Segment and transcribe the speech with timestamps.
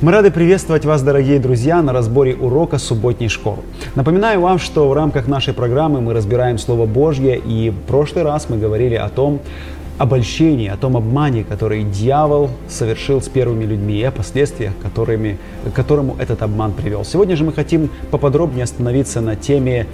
[0.00, 3.58] Мы рады приветствовать вас, дорогие друзья, на разборе урока субботней школы.
[3.96, 8.48] Напоминаю вам, что в рамках нашей программы мы разбираем Слово Божье, и в прошлый раз
[8.48, 9.40] мы говорили о том,
[9.98, 15.72] обольщении, о том обмане, который дьявол совершил с первыми людьми и о последствиях, которыми, к
[15.72, 17.04] которому этот обман привел.
[17.04, 19.88] Сегодня же мы хотим поподробнее остановиться на теме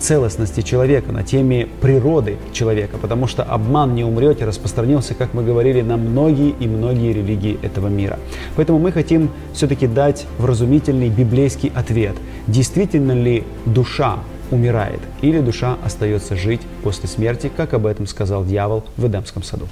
[0.00, 5.82] целостности человека, на теме природы человека, потому что обман не умрете распространился, как мы говорили,
[5.82, 8.18] на многие и многие религии этого мира.
[8.56, 12.16] Поэтому мы хотим все-таки дать вразумительный библейский ответ.
[12.46, 14.18] Действительно ли душа
[14.50, 19.68] умирает или душа остается жить после смерти, как об этом сказал дьявол в Эдемском саду?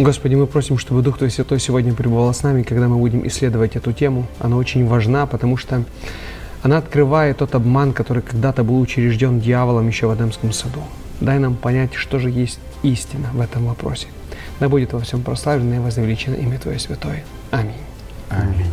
[0.00, 3.76] Господи, мы просим, чтобы Дух Твой Святой сегодня пребывал с нами, когда мы будем исследовать
[3.76, 4.26] эту тему.
[4.38, 5.84] Она очень важна, потому что
[6.62, 10.80] она открывает тот обман, который когда-то был учрежден дьяволом еще в Эдемском саду.
[11.20, 14.06] Дай нам понять, что же есть истина в этом вопросе.
[14.58, 17.22] Да будет во всем прославлено и возвеличено имя Твое Святое.
[17.50, 17.74] Аминь.
[18.30, 18.72] Аминь.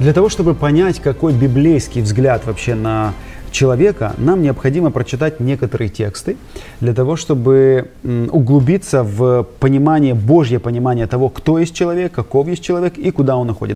[0.00, 3.14] Для того, чтобы понять, какой библейский взгляд вообще на
[3.50, 6.36] человека, нам необходимо прочитать некоторые тексты
[6.80, 12.96] для того, чтобы углубиться в понимание, Божье понимание того, кто есть человек, каков есть человек
[12.96, 13.74] и куда он находится.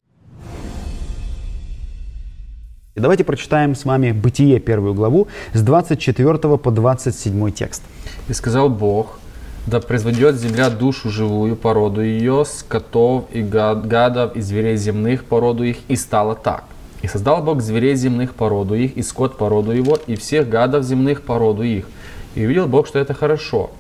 [2.95, 7.83] Давайте прочитаем с вами Бытие, первую главу, с 24 по 27 текст.
[8.29, 9.19] «И сказал Бог,
[9.67, 15.77] да произведет земля душу живую, породу ее, скотов и гадов, и зверей земных, породу их,
[15.89, 16.65] и стало так.
[17.03, 21.23] И создал Бог зверей земных, породу их, и скот, породу его, и всех гадов земных,
[21.23, 21.87] породу их.
[22.35, 23.71] И увидел Бог, что это хорошо.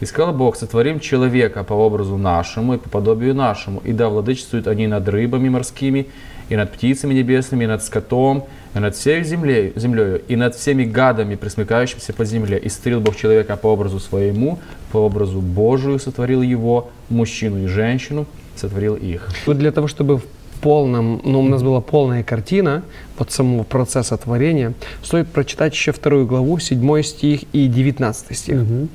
[0.00, 4.66] И сказал Бог, сотворим человека по образу нашему и по подобию нашему, и да владычествуют
[4.66, 6.08] они над рыбами морскими,
[6.48, 8.44] и над птицами небесными, и над скотом,
[8.74, 12.58] и над всей землей, землею, и над всеми гадами, присмыкающимися по земле.
[12.58, 14.58] И сотворил Бог человека по образу своему,
[14.92, 19.28] по образу Божию сотворил его, мужчину и женщину сотворил их.
[19.46, 20.24] Вот для того, чтобы в
[20.60, 22.84] полном, ну, у нас была полная картина
[23.18, 28.62] вот самого процесса творения, стоит прочитать еще вторую главу, 7 стих и 19 стих.
[28.62, 28.88] Угу.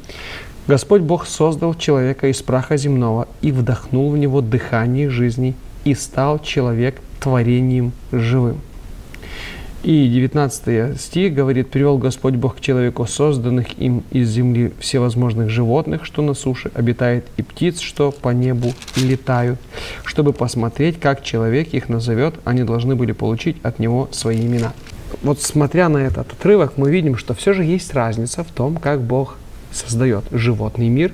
[0.68, 6.40] Господь Бог создал человека из праха земного и вдохнул в него дыхание жизни, и стал
[6.40, 8.60] человек творением живым.
[9.88, 16.04] И 19 стих говорит, «Привел Господь Бог к человеку созданных им из земли всевозможных животных,
[16.04, 19.62] что на суше обитает, и птиц, что по небу летают,
[20.04, 24.74] чтобы посмотреть, как человек их назовет, они должны были получить от него свои имена».
[25.24, 29.00] Вот смотря на этот отрывок, мы видим, что все же есть разница в том, как
[29.00, 29.38] Бог
[29.72, 31.14] создает животный мир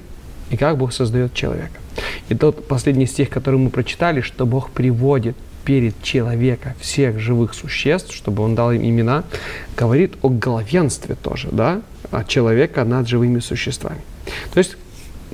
[0.50, 1.80] и как Бог создает человека.
[2.30, 8.14] И тот последний стих, который мы прочитали, что Бог приводит перед человека всех живых существ,
[8.14, 9.24] чтобы он дал им имена,
[9.78, 11.82] говорит о главенстве тоже, да,
[12.12, 14.02] от человека над живыми существами.
[14.54, 14.78] То есть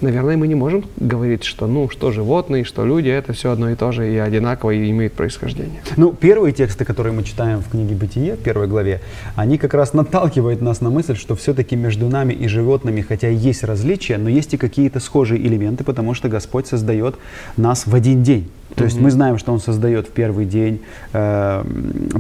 [0.02, 3.76] наверное, мы не можем говорить, что, ну, что животные, что люди, это все одно и
[3.76, 5.82] то же и одинаково и имеет происхождение.
[5.98, 9.02] Ну, первые тексты, которые мы читаем в книге «Бытие», в первой главе,
[9.36, 13.64] они как раз наталкивают нас на мысль, что все-таки между нами и животными, хотя есть
[13.64, 17.16] различия, но есть и какие-то схожие элементы, потому что Господь создает
[17.58, 18.50] нас в один день.
[18.76, 20.82] То есть мы знаем, что Он создает в первый день,
[21.14, 21.64] э,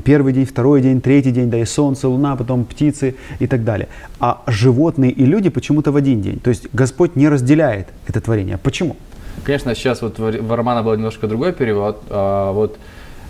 [0.04, 3.88] первый день, второй день, третий день, да и солнце, луна, потом птицы и так далее.
[4.20, 6.40] А животные и люди почему-то в один день.
[6.40, 8.58] То есть Господь не разделяет это творение.
[8.58, 8.96] Почему?
[9.44, 12.02] Конечно, сейчас вот в Романа был немножко другой перевод.
[12.09, 12.78] А, вот,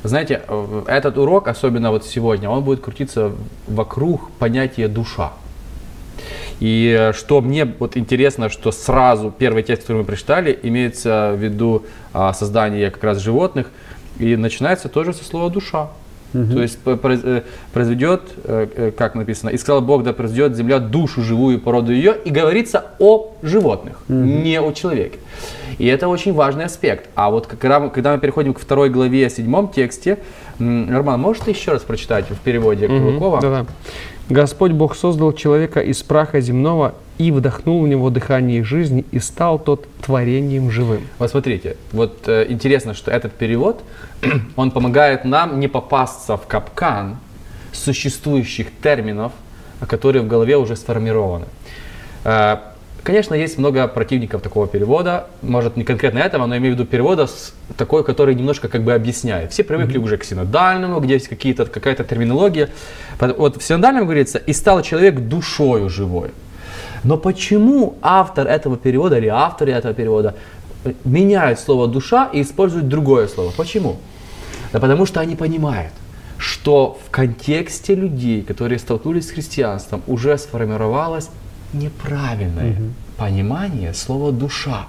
[0.04, 0.42] знаете,
[0.88, 3.32] этот урок, особенно вот сегодня, он будет крутиться
[3.68, 5.34] вокруг понятия душа.
[6.60, 11.44] И э, что мне вот интересно, что сразу первый текст, который мы прочитали, имеется в
[11.44, 13.68] виду а, создание как раз животных,
[14.20, 15.90] и начинается тоже со слова душа.
[16.34, 16.54] Угу.
[16.54, 17.42] То есть э,
[17.74, 22.30] произведет, э, как написано, и сказал Бог, да произведет земля душу живую породу ее, и
[22.30, 24.18] говорится о животных, угу.
[24.18, 25.18] не о человеке.
[25.80, 27.10] И это очень важный аспект.
[27.16, 30.20] А вот когда мы, когда мы переходим к второй главе, седьмом тексте,
[30.60, 33.40] Роман, можешь ты еще раз прочитать в переводе Кулакова?
[33.42, 33.66] Да-да.
[34.30, 39.58] Господь Бог создал человека из праха земного и вдохнул в него дыхание жизни, и стал
[39.58, 41.02] тот творением живым.
[41.18, 43.82] Вот смотрите, вот э, интересно, что этот перевод,
[44.56, 47.18] он помогает нам не попасться в капкан
[47.74, 49.32] существующих терминов,
[49.88, 51.46] которые в голове уже сформированы.
[52.24, 52.58] Э,
[53.04, 57.28] Конечно, есть много противников такого перевода, может не конкретно этого, но имею в виду перевода
[57.28, 59.52] с такой, который немножко как бы объясняет.
[59.52, 60.04] Все привыкли mm-hmm.
[60.04, 62.70] уже к синодальному, где есть какие-то, какая-то терминология.
[63.20, 66.32] Вот в синодальном говорится, и стал человек душою живой.
[67.04, 70.36] Но почему автор этого перевода или авторы этого перевода
[70.84, 73.52] э, меняют слово душа и используют другое слово.
[73.56, 73.98] Почему?
[74.74, 75.94] Да потому что они понимают,
[76.38, 81.30] что в контексте людей, которые столкнулись с христианством, уже сформировалось
[81.74, 82.84] неправильное угу.
[83.18, 84.88] понимание слова душа.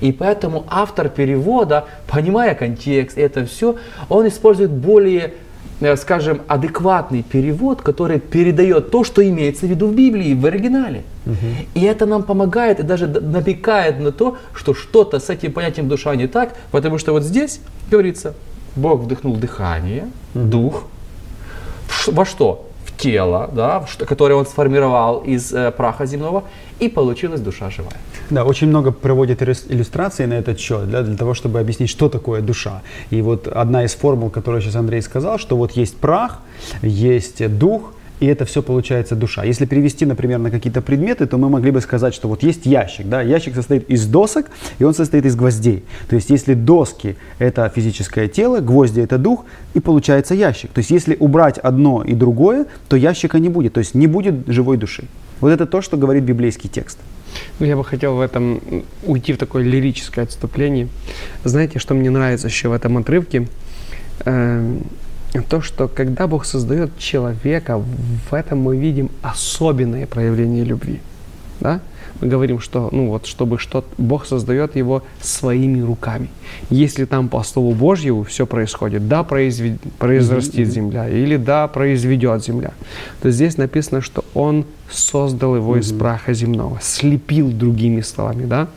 [0.00, 3.76] И поэтому автор перевода, понимая контекст, это все,
[4.08, 5.34] он использует более
[5.80, 11.02] э, скажем, адекватный перевод, который передает то, что имеется в виду в Библии, в оригинале.
[11.26, 11.34] Угу.
[11.74, 16.14] И это нам помогает и даже намекает на то, что что-то с этим понятием душа
[16.16, 17.60] не так, потому что вот здесь
[17.90, 18.34] говорится,
[18.74, 20.44] Бог вдохнул дыхание, угу.
[20.44, 20.84] дух,
[22.06, 22.65] во что?
[22.98, 26.44] Тело, да, которое он сформировал из э, праха земного,
[26.80, 27.96] и получилась душа живая.
[28.30, 32.40] Да, очень много проводит иллюстраций на этот счет, да, для того, чтобы объяснить, что такое
[32.40, 32.82] душа.
[33.10, 36.38] И вот одна из формул, которую сейчас Андрей сказал, что вот есть прах,
[36.82, 39.44] есть дух, и это все получается душа.
[39.44, 43.08] Если перевести, например, на какие-то предметы, то мы могли бы сказать, что вот есть ящик,
[43.08, 44.46] да, ящик состоит из досок,
[44.78, 45.84] и он состоит из гвоздей.
[46.08, 50.70] То есть если доски– это физическое тело, гвозди– это дух, и получается ящик.
[50.70, 54.46] То есть если убрать одно и другое, то ящика не будет, то есть не будет
[54.46, 55.04] живой души.
[55.40, 56.98] Вот это то, что говорит библейский текст.
[57.58, 58.60] Ну, я бы хотел в этом
[59.04, 60.88] уйти в такое лирическое отступление.
[61.44, 63.46] Знаете, что мне нравится еще в этом отрывке?
[65.42, 71.00] То, что когда Бог создает человека, в этом мы видим особенное проявление любви.
[71.60, 71.80] Да?
[72.20, 76.28] Мы говорим, что, ну вот, чтобы что Бог создает его своими руками.
[76.70, 82.72] Если там по Слову Божьему все происходит, да, произвед, произрастит земля, или да, произведет земля,
[83.20, 88.68] то здесь написано, что Он создал его из праха земного, слепил другими словами, да.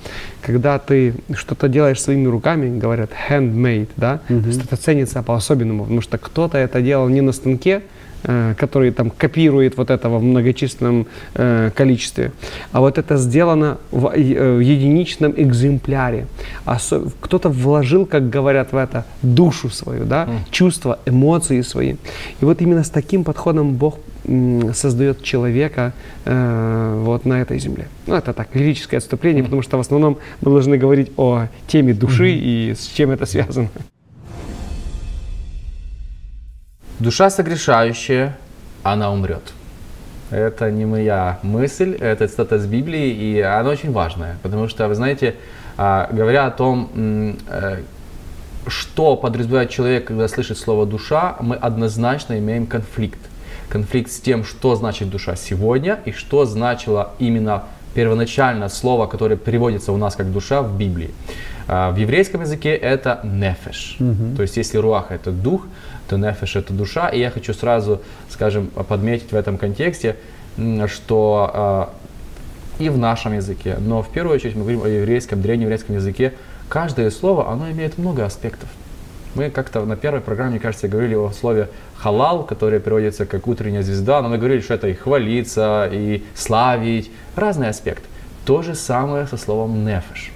[0.42, 6.02] Когда ты что-то делаешь своими руками, говорят handmade, да, то есть это ценится по-особенному, потому
[6.02, 7.84] что кто-то это делал не на станке,
[8.22, 12.32] который там копирует вот этого в многочисленном э, количестве.
[12.72, 16.28] А вот это сделано в, э, в единичном экземпляре.
[16.66, 20.52] Осо- кто-то вложил, как говорят в это, душу свою, да, mm.
[20.52, 21.96] чувства, эмоции свои.
[22.42, 24.00] И вот именно с таким подходом Бог
[24.74, 25.94] создает человека
[26.26, 27.88] э, вот на этой земле.
[28.06, 29.46] Ну, это так, лирическое отступление, mm.
[29.46, 32.72] потому что в основном мы должны говорить о теме души mm-hmm.
[32.72, 33.70] и с чем это связано.
[37.00, 38.38] Душа согрешающая,
[38.84, 39.54] она умрет.
[40.32, 44.96] Это не моя мысль, это цитата из Библии, и она очень важная, потому что, вы
[44.96, 45.36] знаете,
[45.78, 47.84] а, говоря о том, э,
[48.68, 53.20] что подразумевает человек, когда слышит слово душа, мы однозначно имеем конфликт.
[53.70, 57.64] Конфликт с тем, что значит душа сегодня и что значило именно
[57.94, 61.12] первоначально слово, которое переводится у нас как душа в Библии.
[61.68, 63.98] А, в еврейском языке это нефеш.
[64.00, 64.36] Угу.
[64.36, 65.66] То есть если руах это дух,
[66.10, 67.10] то нефеш это душа.
[67.10, 70.16] И я хочу сразу, скажем, подметить в этом контексте,
[70.88, 71.88] что
[72.80, 76.34] э, и в нашем языке, но в первую очередь мы говорим о еврейском, древнееврейском языке,
[76.68, 78.70] каждое слово, оно имеет много аспектов.
[79.36, 83.84] Мы как-то на первой программе, мне кажется, говорили о слове халал, которое переводится как утренняя
[83.84, 88.04] звезда, но мы говорили, что это и хвалиться, и славить, разный аспект.
[88.46, 90.32] То же самое со словом нефеш.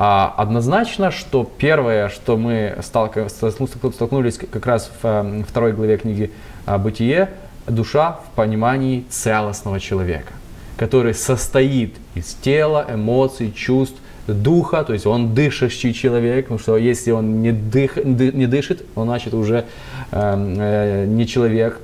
[0.00, 6.30] А, однозначно, что первое, что мы столкнулись как раз в эм, второй главе книги
[6.66, 7.30] а, «Бытие»,
[7.66, 10.32] душа в понимании целостного человека,
[10.76, 13.96] который состоит из тела, эмоций, чувств,
[14.28, 19.08] духа, то есть он дышащий человек, потому что если он не, дых, не дышит, он
[19.08, 19.64] значит уже
[20.12, 21.80] э, э, не человек,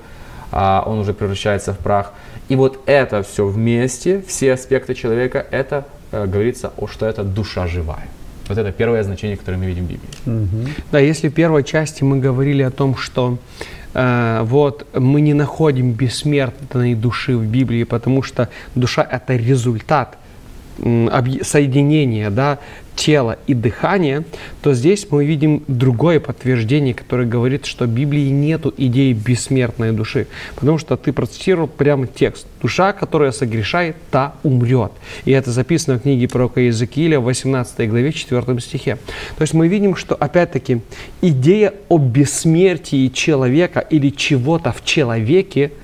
[0.53, 2.13] а он уже превращается в прах.
[2.49, 5.85] И вот это все вместе, все аспекты человека, это
[6.27, 8.09] говорится, о, что это душа живая.
[8.49, 10.09] Вот это первое значение, которое мы видим в Библии.
[10.27, 10.71] Угу.
[10.93, 13.39] Да, если в первой части мы говорили о том, что
[13.95, 20.19] э, вот мы не находим бессмертной души в Библии, потому что душа это результат
[20.79, 22.59] соединения да,
[22.97, 24.25] тела и дыхания,
[24.63, 30.27] то здесь мы видим другое подтверждение, которое говорит, что в Библии нету идеи бессмертной души.
[30.55, 32.47] Потому что ты процитировал прямо текст.
[32.63, 34.93] Душа, которая согрешает, та умрет.
[35.25, 38.99] И это записано в книге пророка Иезекииля в 18 главе 4 стихе.
[39.37, 40.81] То есть мы видим, что опять-таки
[41.21, 45.73] идея о бессмертии человека или чего-то в человеке–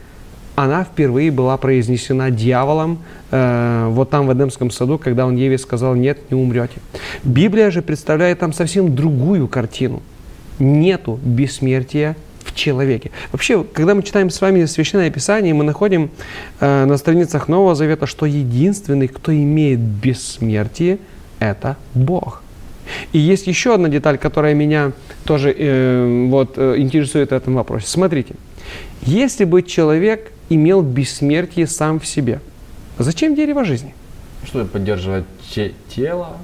[0.62, 2.98] она впервые была произнесена дьяволом
[3.30, 6.80] э, вот там в Эдемском саду, когда он Еве сказал, нет, не умрете.
[7.24, 10.02] Библия же представляет там совсем другую картину.
[10.58, 12.14] Нету бессмертия
[12.44, 13.10] в человеке.
[13.32, 16.10] Вообще, когда мы читаем с вами Священное Писание, мы находим
[16.60, 20.98] э, на страницах Нового Завета, что единственный, кто имеет бессмертие,
[21.38, 22.42] это Бог.
[23.12, 24.92] И есть еще одна деталь, которая меня
[25.24, 27.86] тоже э, вот, э, интересует в этом вопросе.
[27.86, 28.34] Смотрите,
[29.00, 32.40] если бы человек имел бессмертие сам в себе.
[32.98, 33.94] Зачем дерево жизни?
[34.44, 36.36] Чтобы поддерживать те- тело,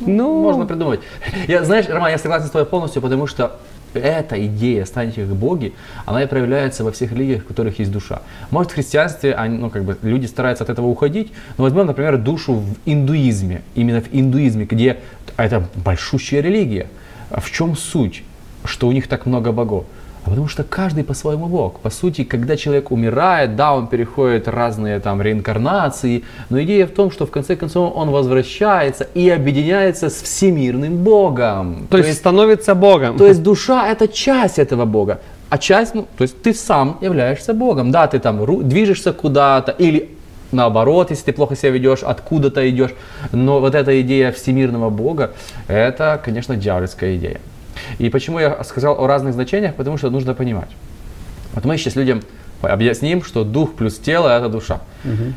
[0.00, 1.00] Ну, Можно придумать.
[1.48, 3.58] Я, знаешь, Роман, я согласен с тобой полностью, потому что
[3.94, 5.72] эта идея «станьте как боги»,
[6.04, 8.20] она и проявляется во всех религиях, в которых есть душа.
[8.50, 12.18] Может, в христианстве они, ну, как бы, люди стараются от этого уходить, но возьмем, например,
[12.18, 13.62] душу в индуизме.
[13.74, 14.98] Именно в индуизме, где
[15.38, 16.88] это большущая религия.
[17.30, 18.22] А В чем суть?
[18.66, 19.86] Что у них так много богов?
[20.26, 21.78] А потому что каждый по-своему бог.
[21.78, 27.12] По сути, когда человек умирает, да, он переходит разные там реинкарнации, но идея в том,
[27.12, 31.86] что в конце концов он возвращается и объединяется с всемирным богом.
[31.90, 33.16] то, есть, становится Богом.
[33.16, 35.20] то есть душа это часть этого Бога.
[35.48, 37.92] А часть, ну, то есть ты сам являешься Богом.
[37.92, 40.10] Да, ты там движешься куда-то или
[40.50, 42.94] наоборот, если ты плохо себя ведешь, откуда-то идешь.
[43.30, 45.34] Но вот эта идея всемирного Бога,
[45.68, 47.40] это, конечно, дьявольская идея.
[47.98, 49.74] И почему я сказал о разных значениях?
[49.74, 50.68] Потому что нужно понимать.
[51.54, 52.22] Вот мы сейчас людям
[52.62, 54.80] объясним, что дух плюс тело– это душа.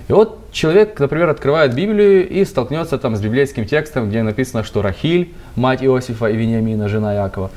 [0.08, 4.81] И вот человек, например, открывает Библию и столкнется там с библейским текстом, где написано, что
[4.81, 7.51] Рахиль, мать Иосифа и Вениамина, жена Якова,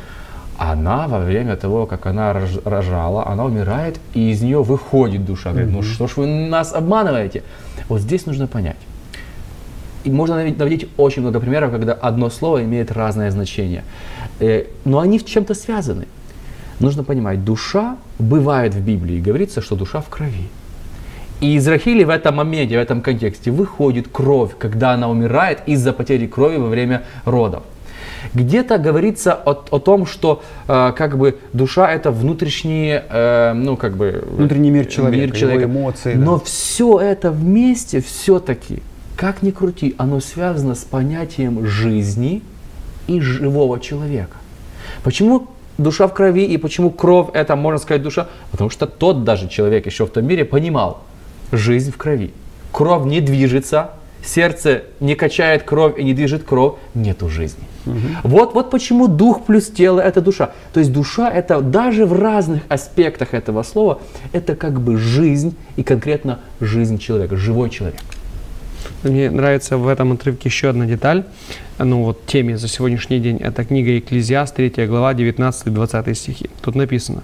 [0.59, 5.51] она во время того, как она рож- рожала, она умирает, и из нее выходит душа.
[5.51, 7.43] Говорит, ну что ж вы нас обманываете?
[7.89, 8.77] Вот здесь нужно понять.
[10.05, 13.83] И можно наводить очень много примеров, когда одно слово имеет разное значение.
[14.41, 16.07] Э, но они в чем-то связаны.
[16.81, 20.49] Нужно понимать, душа бывает в Библии, говорится, что душа в крови.
[21.41, 25.93] И из Рахили в этом моменте, в этом контексте выходит кровь, когда она умирает из-за
[25.93, 27.63] потери крови во время родов.
[28.35, 33.97] Где-то говорится о, о том, что э, как бы душа это внутренний, э, ну как
[33.97, 36.25] бы Внутренний мир человека, его эмоции, да.
[36.25, 38.83] Но все это вместе все-таки,
[39.17, 42.43] как ни крути, оно связано с понятием жизни
[43.07, 44.37] и живого человека.
[45.03, 48.29] Почему душа в крови и почему кровь это, можно сказать, душа?
[48.51, 51.03] Потому что тот даже человек еще в том мире понимал,
[51.51, 52.33] жизнь в крови.
[52.73, 53.91] Кровь не движется,
[54.25, 57.65] сердце не качает кровь и не движет кровь, нету жизни.
[58.23, 60.53] Вот, вот почему дух плюс тело это душа.
[60.73, 64.01] То есть душа это даже в разных аспектах этого слова,
[64.33, 68.01] это как бы жизнь и конкретно жизнь человека, живой человек.
[69.03, 71.25] Мне нравится в этом отрывке еще одна деталь,
[71.79, 73.39] ну вот теме за сегодняшний день.
[73.39, 76.51] Это книга Екклезиаст, 3 глава, 19-20 стихи.
[76.61, 77.23] Тут написано.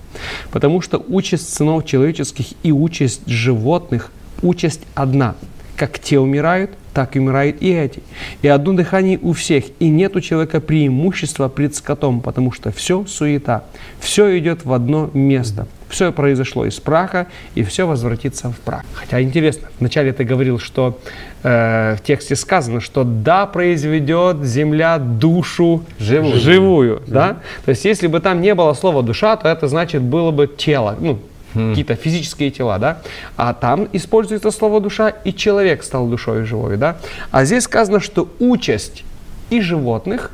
[0.50, 4.10] «Потому что участь сынов человеческих и участь животных,
[4.42, 5.34] участь одна.
[5.76, 8.02] Как те умирают, так и умирают и эти.
[8.42, 13.06] И одно дыхание у всех, и нет у человека преимущества пред скотом, потому что все
[13.06, 13.62] суета,
[14.00, 15.68] все идет в одно место.
[15.88, 18.82] Все произошло из праха, и все возвратится в прах.
[18.94, 20.98] Хотя интересно, вначале ты говорил, что
[21.42, 26.38] э, в тексте сказано, что да, произведет земля душу Живую.
[26.38, 27.38] живую да?
[27.64, 30.96] То есть, если бы там не было слова душа, то это значит было бы тело,
[31.00, 31.18] ну,
[31.54, 32.98] какие-то физические тела, да?
[33.36, 36.98] А там используется слово душа, и человек стал душой живой, да?
[37.30, 39.04] А здесь сказано, что участь
[39.50, 40.30] и животных,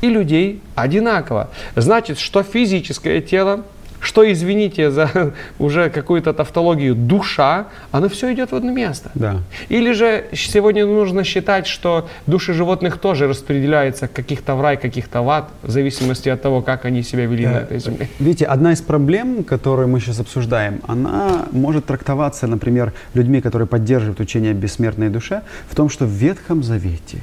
[0.00, 1.48] и людей одинакова.
[1.74, 3.64] Значит, что физическое тело,
[4.00, 9.10] что, извините за уже какую-то тавтологию, душа, оно все идет в одно место.
[9.14, 9.40] Да.
[9.68, 15.30] Или же сегодня нужно считать, что души животных тоже распределяются каких-то в рай, каких-то в
[15.30, 18.08] ад, в зависимости от того, как они себя вели на этой земле.
[18.18, 24.20] Видите, одна из проблем, которую мы сейчас обсуждаем, она может трактоваться, например, людьми, которые поддерживают
[24.20, 27.18] учение о бессмертной душе, в том, что в Ветхом Завете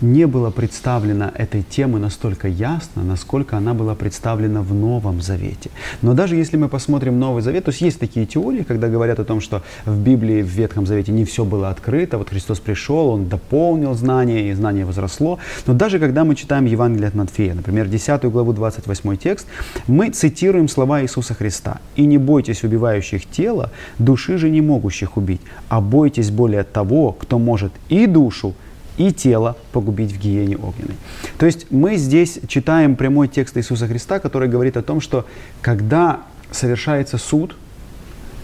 [0.00, 5.70] не было представлено этой темы настолько ясно, насколько она была представлена в Новом Завете.
[6.02, 9.24] Но даже если мы посмотрим Новый Завет, то есть есть такие теории, когда говорят о
[9.24, 13.28] том, что в Библии, в Ветхом Завете не все было открыто, вот Христос пришел, Он
[13.28, 15.38] дополнил знания, и знание возросло.
[15.66, 19.46] Но даже когда мы читаем Евангелие от Матфея, например, 10 главу 28 текст,
[19.86, 21.80] мы цитируем слова Иисуса Христа.
[21.96, 27.38] «И не бойтесь убивающих тело, души же не могущих убить, а бойтесь более того, кто
[27.38, 28.54] может и душу,
[29.00, 30.96] и тело погубить в гиене огненной.
[31.38, 35.24] То есть мы здесь читаем прямой текст Иисуса Христа, который говорит о том, что
[35.62, 37.56] когда совершается суд,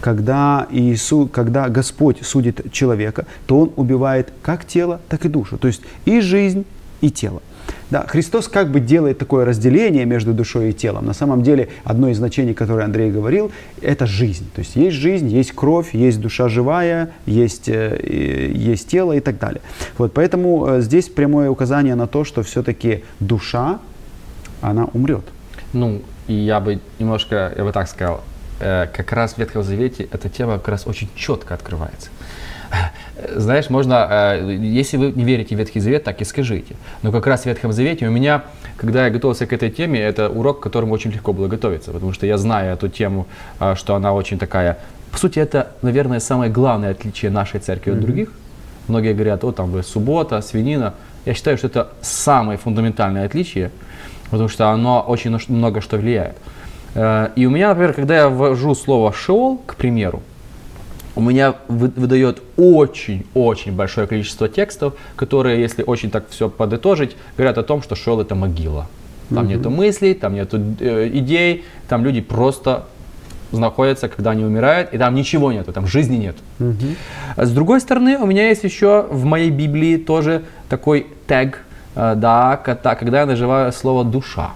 [0.00, 5.58] когда, Иисус, когда Господь судит человека, то Он убивает как тело, так и душу.
[5.58, 6.64] То есть и жизнь,
[7.02, 7.42] и тело.
[7.90, 11.06] Да, Христос как бы делает такое разделение между душой и телом.
[11.06, 14.48] На самом деле, одно из значений, которое Андрей говорил, это жизнь.
[14.54, 19.38] То есть есть жизнь, есть кровь, есть душа живая, есть, э, есть тело и так
[19.38, 19.60] далее.
[19.98, 23.78] Вот, поэтому э, здесь прямое указание на то, что все-таки душа,
[24.60, 25.24] она умрет.
[25.72, 28.24] Ну, и я бы немножко, я бы так сказал,
[28.58, 32.10] э, как раз в Ветхом Завете эта тема как раз очень четко открывается.
[33.34, 36.76] Знаешь, можно, э, если вы не верите в Ветхий Завет, так и скажите.
[37.02, 38.42] Но как раз в Ветхом Завете у меня,
[38.76, 42.12] когда я готовился к этой теме, это урок, к которому очень легко было готовиться, потому
[42.12, 43.26] что я знаю эту тему,
[43.58, 44.78] э, что она очень такая...
[45.10, 48.32] По сути, это, наверное, самое главное отличие нашей церкви от других.
[48.86, 50.92] Многие говорят, о, там вы суббота, свинина.
[51.24, 53.70] Я считаю, что это самое фундаментальное отличие,
[54.30, 56.36] потому что оно очень много что влияет.
[56.94, 60.22] Э, и у меня, например, когда я ввожу слово «шеол», к примеру,
[61.16, 67.62] у меня выдает очень-очень большое количество текстов, которые, если очень так все подытожить, говорят о
[67.62, 68.86] том, что шеол это могила.
[69.30, 69.46] Там угу.
[69.46, 72.84] нету мыслей, там нету э, идей, там люди просто
[73.50, 76.36] находятся, когда они умирают, и там ничего нету, там жизни нет.
[76.60, 77.44] Угу.
[77.44, 81.62] С другой стороны, у меня есть еще в моей Библии тоже такой тег,
[81.94, 84.52] э, да, когда я наживаю слово душа.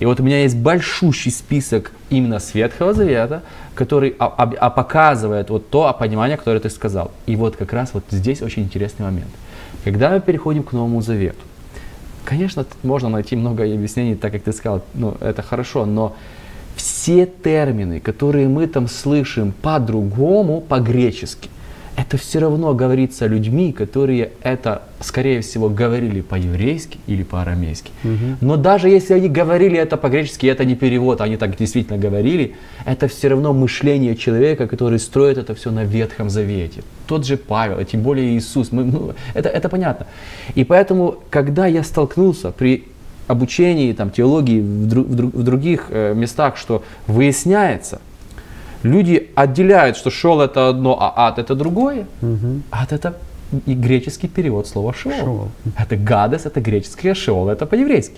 [0.00, 3.42] И вот у меня есть большущий список именно Светхого Завета,
[3.74, 7.10] который а, а, показывает вот то понимание, которое ты сказал.
[7.26, 9.30] И вот как раз вот здесь очень интересный момент.
[9.84, 11.40] Когда мы переходим к Новому Завету,
[12.24, 16.14] конечно, можно найти много объяснений, так как ты сказал, ну, это хорошо, но
[16.76, 21.48] все термины, которые мы там слышим по-другому, по-гречески–
[21.96, 27.90] это все равно говорится людьми, которые это, скорее всего, говорили по-еврейски или по-арамейски.
[28.04, 28.36] Угу.
[28.40, 32.54] Но даже если они говорили это по-гречески, это не перевод, они так действительно говорили,
[32.86, 36.82] это все равно мышление человека, который строит это все на Ветхом Завете.
[37.06, 38.72] Тот же Павел, а тем более Иисус.
[38.72, 40.06] Мы, ну, это, это понятно.
[40.54, 42.84] И поэтому, когда я столкнулся при
[43.26, 48.00] обучении там, теологии в, друг, в, друг, в других э, местах, что выясняется–
[48.82, 52.06] Люди отделяют, что шел это одно, а ад это другое.
[52.20, 52.62] Угу.
[52.70, 53.14] Ад это
[53.66, 55.14] и греческий перевод слова шеол.
[55.16, 55.48] шеол.
[55.78, 58.16] Это гадес, это греческое шеол, это по-еврейски.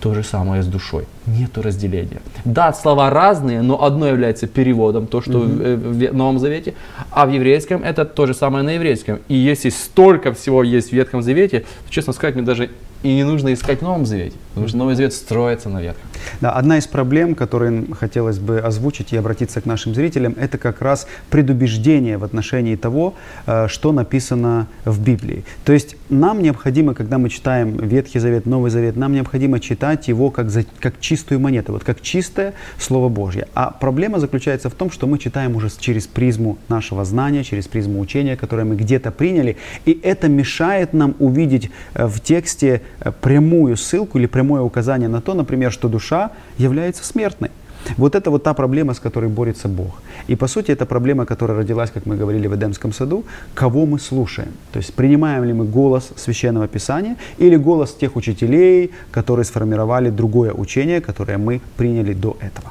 [0.00, 1.04] То же самое с душой.
[1.26, 2.20] Нету разделения.
[2.44, 6.74] Да, слова разные, но одно является переводом, то, что mm в, в Новом Завете,
[7.10, 9.20] а в еврейском это то же самое на еврейском.
[9.28, 12.70] И если столько всего есть в Ветхом Завете, то, честно сказать, мне даже
[13.04, 16.04] и не нужно искать в Новом Завете, потому что Новый Завет строится на ветках.
[16.40, 20.82] Да, одна из проблем, которые хотелось бы озвучить и обратиться к нашим зрителям, это как
[20.82, 23.14] раз предубеждение в отношении того,
[23.46, 25.44] э, что написано в Библии.
[25.64, 30.30] То есть нам необходимо, когда мы читаем Ветхий Завет, Новый Завет, нам необходимо читать его
[30.30, 33.48] как, за, как чистую монету, вот как чистое Слово Божье.
[33.54, 38.00] А проблема заключается в том, что мы читаем уже через призму нашего знания, через призму
[38.00, 43.76] учения, которое мы где-то приняли, и это мешает нам увидеть э, в тексте Э, прямую
[43.76, 46.11] ссылку или прямое указание на то, например, что душа
[46.58, 47.50] является смертной.
[47.96, 50.02] Вот это вот та проблема, с которой борется Бог.
[50.28, 53.98] И по сути это проблема, которая родилась, как мы говорили в Эдемском саду, кого мы
[53.98, 54.52] слушаем.
[54.72, 60.52] То есть принимаем ли мы голос Священного Писания или голос тех учителей, которые сформировали другое
[60.52, 62.70] учение, которое мы приняли до этого.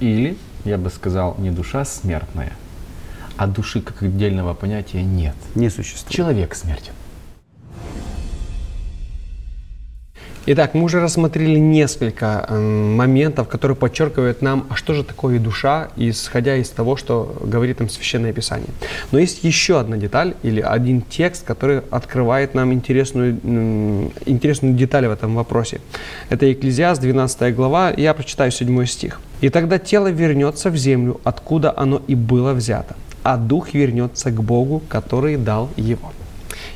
[0.00, 2.52] Или, я бы сказал, не душа смертная,
[3.36, 5.34] а души как отдельного понятия нет.
[5.54, 6.14] Не существует.
[6.14, 6.92] Человек смертен.
[10.46, 15.88] Итак, мы уже рассмотрели несколько э, моментов, которые подчеркивают нам, а что же такое душа,
[15.96, 18.70] исходя из того, что говорит нам Священное Писание.
[19.12, 23.34] Но есть еще одна деталь или один текст, который открывает нам интересную,
[24.24, 25.82] интересную деталь в этом вопросе.
[26.30, 29.20] Это Екклезиаст, 12 глава, я прочитаю 7 стих.
[29.42, 34.42] «И тогда тело вернется в землю, откуда оно и было взято, а дух вернется к
[34.42, 36.12] Богу, который дал его».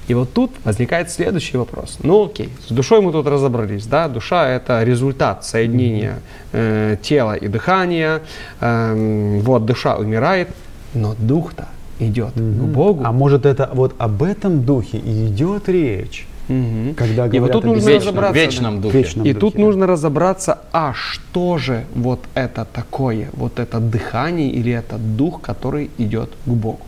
[0.09, 1.99] И вот тут возникает следующий вопрос.
[2.03, 6.19] Ну окей, с душой мы тут разобрались, да, душа это результат соединения
[6.53, 8.21] э, тела и дыхания,
[8.61, 10.49] э, вот душа умирает,
[10.93, 12.59] но дух-то идет mm-hmm.
[12.59, 13.03] к Богу.
[13.05, 16.27] А может это вот об этом духе и идет речь?
[16.49, 16.95] Угу.
[16.97, 18.99] Когда и вот тут нужно вечном, разобраться, вечном духе.
[18.99, 19.61] Вечном и духе, тут да.
[19.61, 25.91] нужно разобраться, а что же вот это такое, вот это дыхание или этот дух, который
[25.97, 26.81] идет к Богу.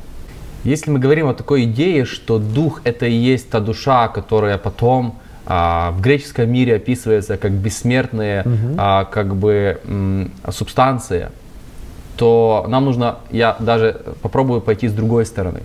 [0.66, 5.14] Если мы говорим о такой идее, что дух это и есть та душа, которая потом
[5.46, 8.74] а, в греческом мире описывается как бессмертная угу.
[8.76, 11.30] а, как бы м, субстанция,
[12.16, 15.60] то нам нужно, я даже попробую пойти с другой стороны.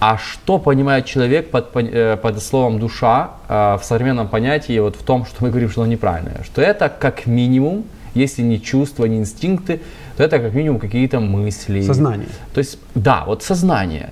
[0.00, 5.04] А что понимает человек под, э, под словом душа а, в современном понятии, вот в
[5.04, 6.42] том, что мы говорим, что оно неправильное?
[6.42, 7.84] Что это как минимум,
[8.16, 9.80] если не чувства, не инстинкты,
[10.16, 11.82] то это как минимум какие-то мысли.
[11.82, 12.28] Сознание.
[12.54, 14.10] То есть, да, вот сознание.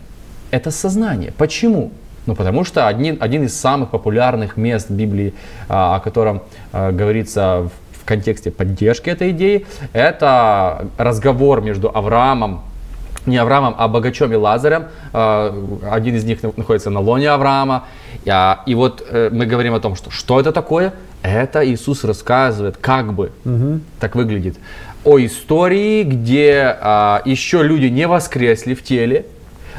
[0.50, 1.32] Это сознание.
[1.36, 1.90] Почему?
[2.26, 5.34] Ну, потому что один, один из самых популярных мест Библии,
[5.68, 9.64] а, о котором а, говорится в, контексте поддержки этой идеи,
[9.94, 12.60] это разговор между Авраамом,
[13.24, 14.84] не Авраамом, а богачом и Лазарем.
[15.14, 15.54] А,
[15.90, 17.84] один из них находится на лоне Авраама.
[18.24, 20.92] И вот э, мы говорим о том, что что это такое?
[21.24, 23.80] Это Иисус рассказывает, как бы угу.
[23.98, 24.56] так выглядит
[25.04, 29.24] о истории, где а, еще люди не воскресли в теле,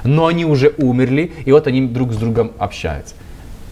[0.04, 3.14] но они уже умерли, и вот они друг с другом общаются.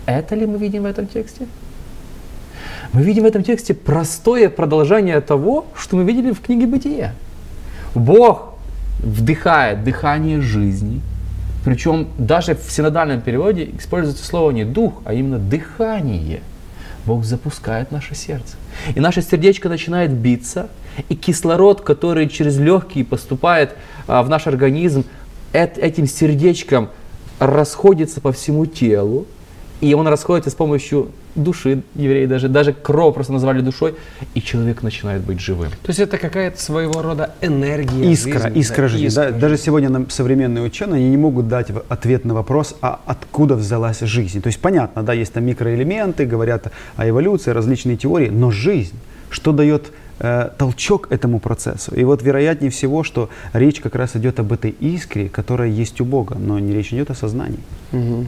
[0.05, 1.47] Это ли мы видим в этом тексте?
[2.93, 7.15] Мы видим в этом тексте простое продолжение того, что мы видели в книге Бытия.
[7.95, 8.53] Бог
[8.99, 11.01] вдыхает дыхание жизни
[11.65, 16.41] Причем даже в синодальном переводе используется слово не дух, а именно дыхание.
[17.05, 18.55] Бог запускает наше сердце.
[18.95, 20.69] И наше сердечко начинает биться,
[21.09, 23.75] и кислород, который через легкие поступает
[24.07, 25.05] а, в наш организм,
[25.51, 26.89] эт, этим сердечком
[27.39, 29.25] расходится по всему телу,
[29.83, 33.95] и он расходится с помощью души, евреи даже, даже кровь просто назвали душой,
[34.33, 35.71] и человек начинает быть живым.
[35.71, 39.07] То есть это какая-то своего рода энергия Искра, жизни, искра да, жизни.
[39.07, 43.01] искра Да, даже сегодня нам современные ученые они не могут дать ответ на вопрос, а
[43.05, 44.41] откуда взялась жизнь.
[44.41, 48.95] То есть понятно, да, есть там микроэлементы, говорят о эволюции, различные теории, но жизнь,
[49.29, 51.93] что дает э, толчок этому процессу?
[51.95, 56.05] И вот вероятнее всего, что речь как раз идет об этой искре, которая есть у
[56.05, 57.59] Бога, но не речь идет о сознании.
[57.91, 58.27] Мгм.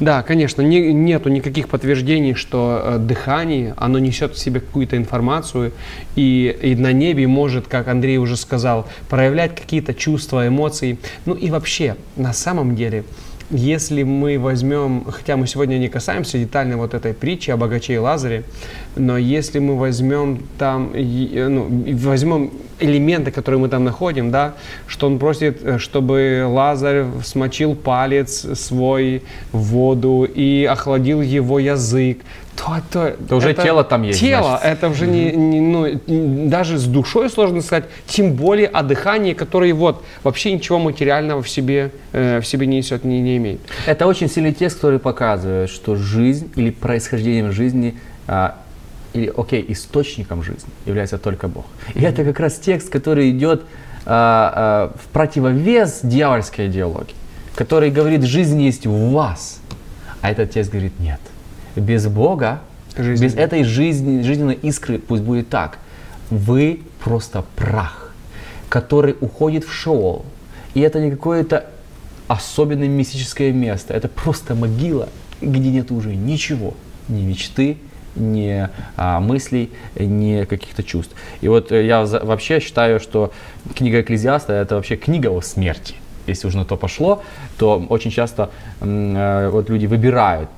[0.00, 5.72] Да, конечно, не- нету никаких подтверждений, что э, дыхание, оно несет в себе какую-то информацию
[6.16, 10.98] и, и на небе может, как Андрей уже сказал, проявлять какие-то чувства, эмоции.
[11.26, 13.04] Ну и вообще, на самом деле,
[13.50, 17.98] если мы возьмем, хотя мы сегодня не касаемся детально вот этой притчи о богаче и
[17.98, 18.44] Лазаре,
[18.96, 24.54] но если мы возьмем там, э, ну, возьмем элементы, которые мы там находим, да,
[24.86, 32.18] что он просит, э, чтобы Лазарь смочил палец свой в воду и охладил его язык,
[32.56, 34.66] то это, Это уже тело там есть, Тело, значит.
[34.66, 39.72] это уже не, не- ну, даже с душой сложно сказать, тем более о дыхании, которое
[39.74, 43.60] вот вообще ничего материального в себе, э, в себе не несет, не, не имеет.
[43.86, 48.56] Это очень сильный текст, который показывает, что жизнь или происхождением жизни, а,
[49.12, 51.66] или, окей, источником жизни является только Бог.
[51.94, 53.62] И это как раз текст, который идет
[54.06, 57.14] а, а, в противовес дьявольской идеологии,
[57.54, 59.60] который говорит, жизнь есть в вас.
[60.20, 61.20] А этот текст говорит, нет.
[61.76, 62.60] Без Бога,
[62.96, 65.78] Жизни без этой жизни, жизненной искры, пусть будет так,
[66.30, 68.12] вы просто прах,
[68.68, 70.24] который уходит в Шеол.
[70.74, 71.66] И это не какое-то
[72.28, 73.94] особенное мистическое место.
[73.94, 75.08] Это просто могила,
[75.40, 76.74] где нет уже ничего.
[77.08, 77.76] Ни мечты,
[78.16, 81.14] ни а, мыслей, ни каких-то чувств.
[81.40, 83.32] И вот э, я за- вообще считаю, что
[83.74, 85.96] книга Экклезиаста это вообще книга о смерти.
[86.26, 87.22] Если уже на то пошло,
[87.58, 90.48] то очень часто м, э, вот люди выбирают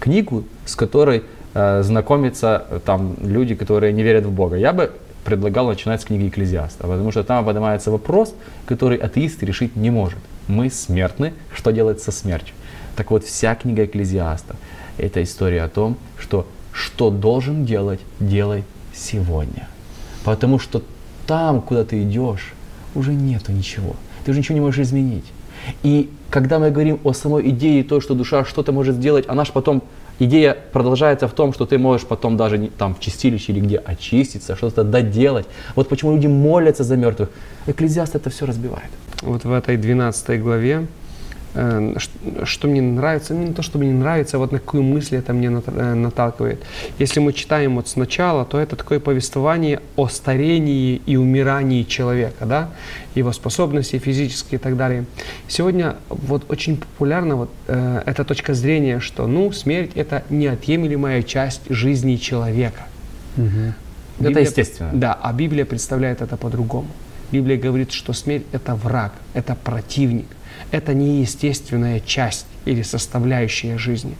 [0.00, 1.22] книгу, с которой
[1.54, 4.56] э, знакомятся э, там люди, которые не верят в Бога.
[4.56, 4.90] Я бы
[5.24, 8.34] предлагал начинать с книги Экклезиаста, потому что там поднимается вопрос,
[8.66, 10.18] который атеист решить не может.
[10.48, 12.54] Мы смертны, что делать со смертью?
[12.96, 14.56] Так вот, вся книга Экклезиаста–
[14.98, 19.68] это история о том, что что должен делать, делай сегодня.
[20.24, 20.82] Потому что
[21.26, 22.52] там, куда ты идешь,
[22.94, 23.96] уже нету ничего.
[24.24, 25.24] Ты уже ничего не можешь изменить.
[25.82, 29.52] И когда мы говорим о самой идее, то, что душа что-то может сделать, она же
[29.52, 29.82] потом,
[30.18, 34.56] идея продолжается в том, что ты можешь потом даже там в чистилище или где очиститься,
[34.56, 35.46] что-то доделать.
[35.74, 37.30] Вот почему люди молятся за мертвых.
[37.66, 38.90] Экклезиаст это все разбивает.
[39.22, 40.86] Вот в этой 12 главе,
[41.52, 45.48] что мне нравится, не то, что мне нравится, а вот на какую мысль это мне
[45.48, 46.62] э, наталкивает.
[46.98, 52.70] Если мы читаем вот сначала, то это такое повествование о старении и умирании человека, да,
[53.16, 55.06] его способности физические и так далее.
[55.48, 61.62] Сегодня вот очень популярна вот э, эта точка зрения, что, ну, смерть это неотъемлемая часть
[61.68, 62.82] жизни человека.
[64.20, 64.90] Это Библия- естественно.
[64.92, 66.88] Да, а Библия представляет это по-другому.
[67.32, 70.26] Библия говорит, что смерть– это враг, это противник,
[70.70, 74.14] это неестественная часть или составляющая жизни.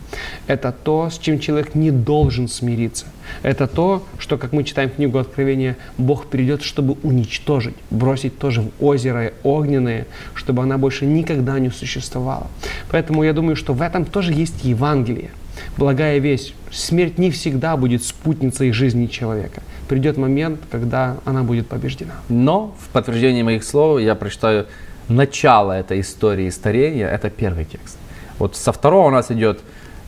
[0.47, 3.07] Это то, с чем человек не должен смириться.
[3.43, 8.85] Это то, что, как мы читаем книгу Откровения, Бог придет, чтобы уничтожить, бросить тоже в
[8.85, 12.49] озеро огненное, чтобы она больше никогда не существовала.
[12.91, 15.31] Поэтому я думаю, что в этом тоже есть Евангелие.
[15.77, 16.55] Благая весть.
[16.71, 19.63] Смерть не всегда будет спутницей жизни человека.
[19.89, 22.15] Придет момент, когда она будет побеждена.
[22.29, 24.67] Но в подтверждение моих слов я прочитаю
[25.11, 27.99] начало этой истории старения, это первый текст.
[28.39, 29.61] Вот со второго у нас идет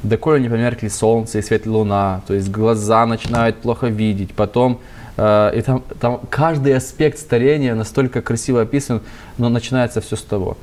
[0.03, 4.81] «Доколе не померкли солнце и свет луна», то есть глаза начинают плохо видеть, потом
[5.17, 9.01] э, и там, там каждый аспект старения настолько красиво описан,
[9.39, 10.57] но начинается все с того.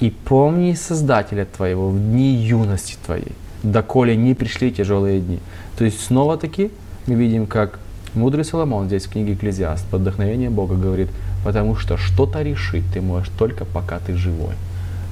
[0.00, 5.38] «И помни Создателя твоего в дни юности твоей, доколе не пришли тяжелые дни».
[5.78, 6.70] То есть снова-таки
[7.06, 7.78] мы видим, как
[8.14, 11.08] мудрый Соломон здесь в книге Экклезиаст под вдохновением Бога говорит,
[11.46, 14.54] потому что что-то решить ты можешь только пока ты живой.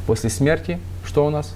[0.05, 1.55] После смерти что у нас?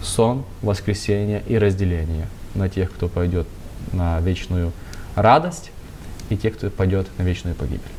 [0.00, 3.48] Сон, воскресение и разделение на тех, кто пойдет
[3.90, 4.70] на вечную
[5.16, 5.72] радость
[6.30, 7.95] и тех, кто пойдет на вечную погибель.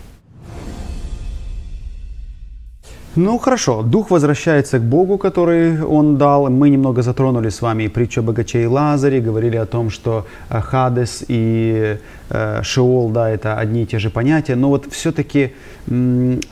[3.17, 6.51] Ну хорошо, дух возвращается к Богу, который он дал.
[6.51, 10.62] Мы немного затронули с вами притчу о богаче и Лазаре, говорили о том, что э,
[10.62, 11.97] Хадес и
[12.30, 14.56] э, Шеол, да, это одни и те же понятия.
[14.56, 15.53] Но вот все-таки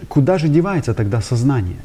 [0.10, 1.78] куда же девается тогда сознание?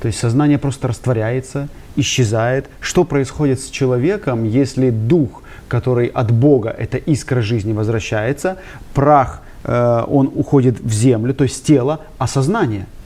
[0.00, 2.70] То есть сознание просто растворяется, исчезает.
[2.80, 8.56] Что происходит с человеком, если дух, который от Бога, это искра жизни, возвращается,
[8.94, 12.86] прах, э, он уходит в землю, то есть тело, а сознание–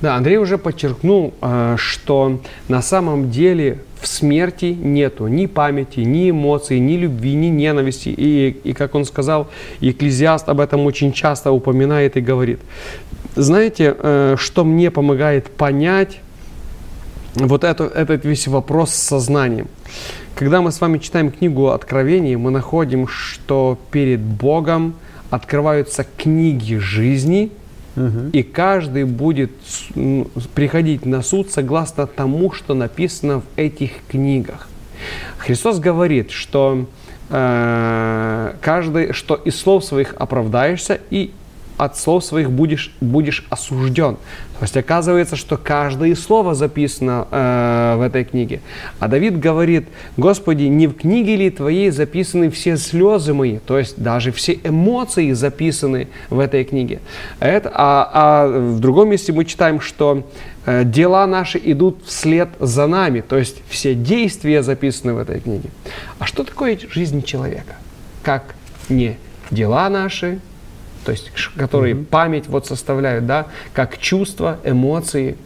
[0.00, 6.30] да, Андрей уже подчеркнул, э, что на самом деле в смерти нету ни памяти, ни
[6.30, 8.08] эмоций, ни любви, ни ненависти.
[8.08, 9.48] И, и как он сказал,
[9.80, 12.60] Екклезиаст об этом очень часто упоминает и говорит.
[13.36, 16.20] Знаете, э, что мне помогает понять
[17.34, 19.68] вот это, этот весь вопрос с сознанием?
[20.34, 24.94] Когда мы с вами читаем книгу Откровений, мы находим, что перед Богом
[25.30, 27.50] открываются книги жизни–
[27.96, 29.52] и каждый будет
[30.54, 34.68] приходить на суд согласно тому, что написано в этих книгах.
[35.38, 36.86] Христос говорит, что
[37.30, 41.32] э, каждый, что из слов своих оправдаешься и
[41.80, 44.16] от слов своих будешь, будешь осужден.
[44.58, 48.60] То есть оказывается, что каждое слово записано э, в этой книге.
[48.98, 49.88] А Давид говорит,
[50.18, 55.32] Господи, не в книге ли Твоей записаны все слезы мои, то есть даже все эмоции
[55.32, 57.00] записаны в этой книге.
[57.38, 60.28] Это, а, а в другом месте мы читаем, что
[60.66, 65.70] э, дела наши идут вслед за нами, то есть все действия записаны в этой книге.
[66.18, 67.76] А что такое жизнь человека?
[68.22, 68.54] Как
[68.90, 69.16] не
[69.50, 70.40] дела наши,
[71.04, 72.04] то есть которые mm-hmm.
[72.04, 75.36] память вот составляют, да, как чувства, эмоции.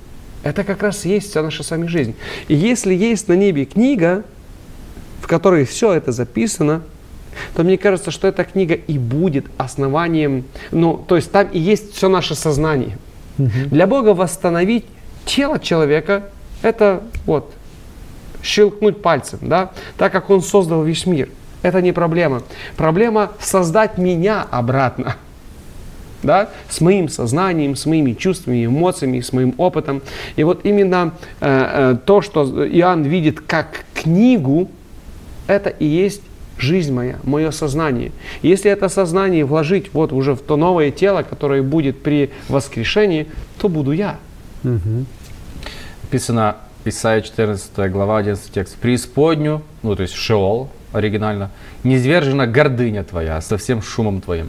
[0.42, 2.14] Это как раз есть вся наша с вами жизнь.
[2.48, 4.24] И если есть на небе книга,
[5.22, 6.82] в которой все это записано,
[7.54, 11.94] то мне кажется, что эта книга и будет основанием, ну, то есть там и есть
[11.94, 12.98] все наше сознание.
[13.38, 13.68] Mm-hmm.
[13.70, 14.84] Для Бога восстановить
[15.24, 16.28] тело человека–
[16.62, 17.52] это вот
[18.42, 21.30] щелкнуть пальцем, да, так как Он создал весь мир.
[21.62, 22.42] Это не проблема.
[22.76, 25.16] Проблема создать меня обратно
[26.24, 30.02] да, с моим сознанием, с моими чувствами, эмоциями, с моим опытом.
[30.36, 34.68] И вот именно э, э, то, что Иоанн видит как книгу,
[35.46, 36.22] это и есть
[36.58, 38.12] жизнь моя, мое сознание.
[38.42, 43.26] Если это сознание вложить вот уже в то новое тело, которое будет при воскрешении,
[43.60, 44.18] то буду я.
[44.62, 45.04] Угу.
[46.02, 48.76] Написано Исайя 14 глава 11 текст.
[48.76, 51.50] «Преисподню, ну то есть Шеол оригинально,
[51.82, 54.48] низвержена гордыня твоя со всем шумом твоим».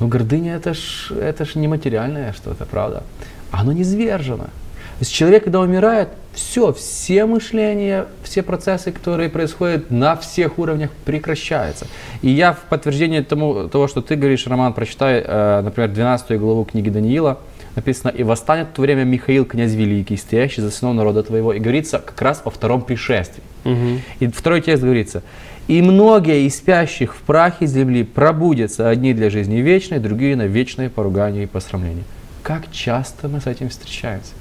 [0.00, 3.02] Но гордыня это ж, это ж нематериальное что-то, правда?
[3.50, 4.44] Оно не свержено.
[4.44, 10.90] То есть человек, когда умирает, все, все мышления, все процессы, которые происходят на всех уровнях,
[11.04, 11.86] прекращаются.
[12.20, 16.64] И я в подтверждение тому, того, что ты говоришь, Роман, прочитай, э, например, 12 главу
[16.64, 17.38] книги Даниила,
[17.76, 21.52] написано, «И восстанет в то время Михаил, князь великий, стоящий за сыном народа твоего».
[21.52, 23.42] И говорится как раз о втором пришествии.
[23.64, 24.00] Угу.
[24.18, 25.22] И второй текст говорится,
[25.68, 30.88] и многие из спящих в прахе земли пробудятся, одни для жизни вечной, другие на вечное
[30.88, 32.04] поругание и посрамление.
[32.42, 34.32] Как часто мы с этим встречаемся?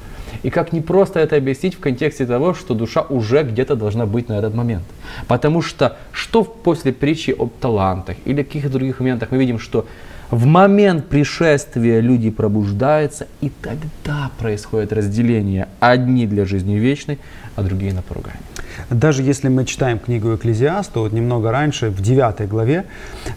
[0.43, 4.29] И как не просто это объяснить в контексте того, что душа уже где-то должна быть
[4.29, 4.85] на этот момент.
[5.27, 9.85] Потому что что после притчи об талантах или каких-то других моментах мы видим, что
[10.31, 15.67] в момент пришествия люди пробуждаются, и тогда происходит разделение.
[15.79, 17.17] Одни для жизни вечной,
[17.55, 18.39] а другие на поругание.
[18.89, 22.85] Даже если мы читаем книгу Экклезиаста, вот немного раньше, в 9 главе,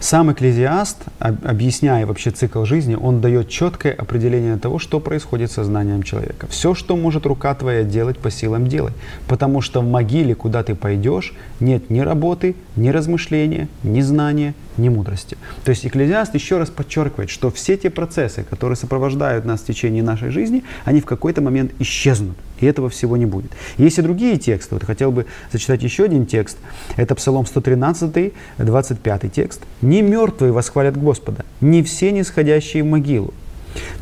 [0.01, 6.03] сам Экклезиаст, объясняя вообще цикл жизни, он дает четкое определение того, что происходит с сознанием
[6.03, 6.47] человека.
[6.49, 8.93] Все, что может рука твоя делать, по силам делай.
[9.27, 14.89] Потому что в могиле, куда ты пойдешь, нет ни работы, ни размышления, ни знания, ни
[14.89, 15.37] мудрости.
[15.65, 20.03] То есть Экклезиаст еще раз подчеркивает, что все те процессы, которые сопровождают нас в течение
[20.03, 22.37] нашей жизни, они в какой-то момент исчезнут.
[22.61, 23.53] И этого всего не будет.
[23.79, 24.75] Есть и другие тексты.
[24.75, 26.59] Вот хотел бы зачитать еще один текст.
[26.97, 29.63] Это Псалом 113, 25 текст.
[29.81, 33.33] «Не мертвые восхвалят Господа, не все нисходящие в могилу».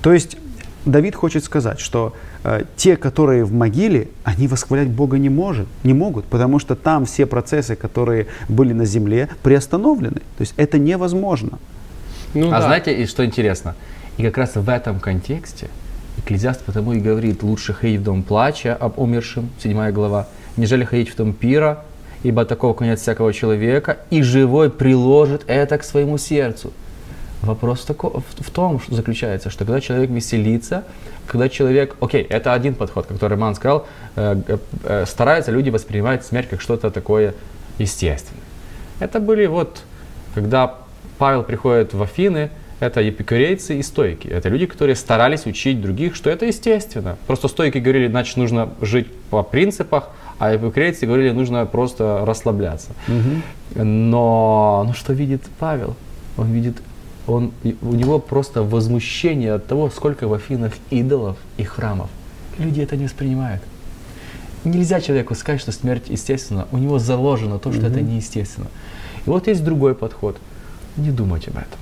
[0.02, 0.36] То есть
[0.84, 2.14] Давид хочет сказать, что
[2.76, 7.26] те, которые в могиле, они восхвалять Бога не, может, не могут, потому что там все
[7.26, 10.20] процессы, которые были на земле, приостановлены.
[10.36, 11.58] То есть это невозможно.
[12.34, 12.62] Ну, а да.
[12.62, 13.74] знаете, и что интересно?
[14.16, 15.68] И как раз в этом контексте
[16.18, 21.10] Экклезиаст потому и говорит, лучше ходить в дом плача об умершем, 7 глава, нежели ходить
[21.10, 21.84] в дом пира,
[22.22, 26.72] ибо такого конец всякого человека, и живой приложит это к своему сердцу.
[27.42, 30.84] Вопрос тако, в, в том что заключается, что когда человек веселится,
[31.26, 34.40] когда человек, окей, это один подход, как Роман сказал, э,
[34.84, 37.34] э, стараются люди воспринимать смерть как что-то такое
[37.78, 38.42] естественное.
[38.98, 39.82] Это были вот,
[40.34, 40.74] когда
[41.18, 44.28] Павел приходит в Афины, это эпикурейцы и стойки.
[44.28, 47.16] Это люди, которые старались учить других, что это естественно.
[47.26, 52.90] Просто стойки говорили, значит, нужно жить по принципах, а эпикурейцы говорили, нужно просто расслабляться.
[53.08, 53.82] Угу.
[53.84, 55.96] Но, ну что видит Павел?
[56.36, 56.76] Он видит,
[57.28, 62.08] он, у него просто возмущение от того, сколько в Афинах идолов и храмов.
[62.58, 63.62] Люди это не воспринимают.
[64.64, 66.66] Нельзя человеку сказать, что смерть естественна.
[66.72, 68.66] У него заложено то, что это неестественно.
[69.24, 70.36] И вот есть другой подход.
[70.96, 71.78] Не думать об этом.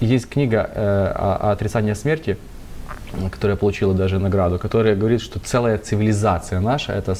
[0.00, 2.38] Есть книга э, о, о отрицании смерти,
[3.30, 7.16] которая получила даже награду, которая говорит, что целая цивилизация наша это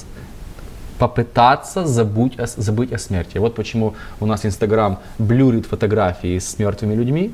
[1.00, 3.38] попытаться забыть о, забыть о смерти.
[3.38, 7.30] Вот почему у нас Инстаграм блюрит фотографии с мертвыми людьми,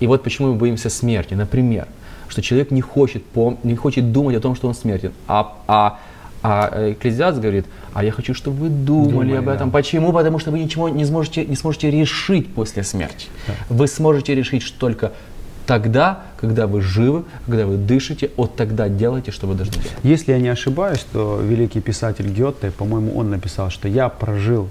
[0.00, 1.34] и вот почему мы боимся смерти.
[1.34, 1.86] Например,
[2.28, 5.98] что человек не хочет, пом- не хочет думать о том, что он смертен, а, а,
[6.42, 9.68] а Экклезиаст говорит, а я хочу, чтобы вы думали, Думали, об этом.
[9.68, 9.72] да.
[9.72, 10.12] Почему?
[10.12, 13.26] Потому что вы ничего не сможете, не сможете решить после смерти.
[13.68, 15.12] Вы сможете решить только
[15.66, 19.92] тогда, когда вы живы, когда вы дышите, вот тогда делайте, что вы должны делать.
[20.02, 24.68] Если я не ошибаюсь, то великий писатель Гетте, по-моему, он написал, что я прожил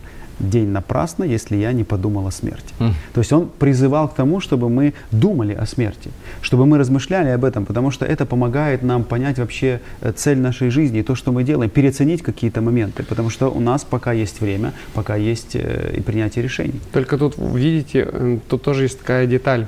[0.49, 2.73] день напрасно, если я не подумал о смерти.
[2.79, 2.93] Мгм.
[3.13, 6.09] То есть он призывал к тому, чтобы мы думали о смерти,
[6.41, 10.69] чтобы мы размышляли об этом, потому что это помогает нам понять вообще э, цель нашей
[10.69, 14.41] жизни и то, что мы делаем, переоценить какие-то моменты, потому что у нас пока есть
[14.41, 16.81] время, пока есть э, и принятие решений.
[16.91, 19.67] Только тут, видите, э, тут тоже есть такая деталь.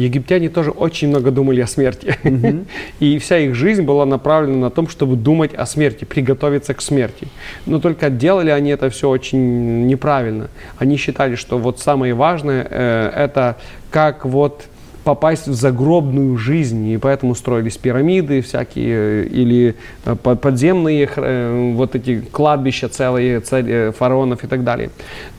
[0.00, 2.16] Египтяне тоже очень много думали о смерти.
[3.00, 7.28] И вся их жизнь была направлена на том, чтобы думать о смерти, приготовиться к смерти.
[7.66, 10.48] Но только делали они это все очень неправильно.
[10.78, 13.56] Они считали, что вот самое важное э, это
[13.90, 14.64] как вот
[15.10, 21.96] попасть в загробную жизнь, и поэтому строились пирамиды всякие, или э, по- подземные э, вот
[21.96, 24.90] эти кладбища целые э, фараонов и так далее.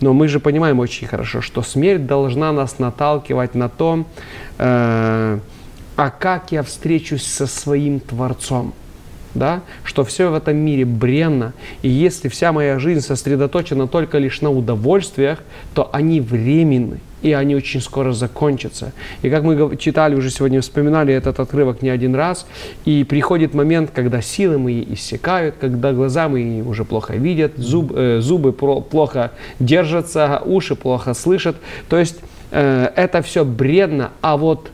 [0.02, 4.06] Но мы же понимаем очень хорошо, что смерть должна нас наталкивать на то,
[4.58, 5.40] а
[6.20, 8.74] как я встречусь со своим Творцом
[9.34, 14.42] да, что все в этом мире бренно, и если вся моя жизнь сосредоточена только лишь
[14.42, 15.40] на удовольствиях,
[15.74, 18.94] то они временны, и они очень скоро закончатся.
[19.22, 22.46] И как мы читали уже сегодня, вспоминали этот отрывок не один раз,
[22.86, 28.22] и приходит момент, когда силы мои иссякают, когда глаза мои уже плохо видят, зуб- э,
[28.22, 31.56] зубы про- плохо держатся, уши плохо слышат.
[31.90, 32.20] То есть
[32.52, 34.72] э, это все бредно, а вот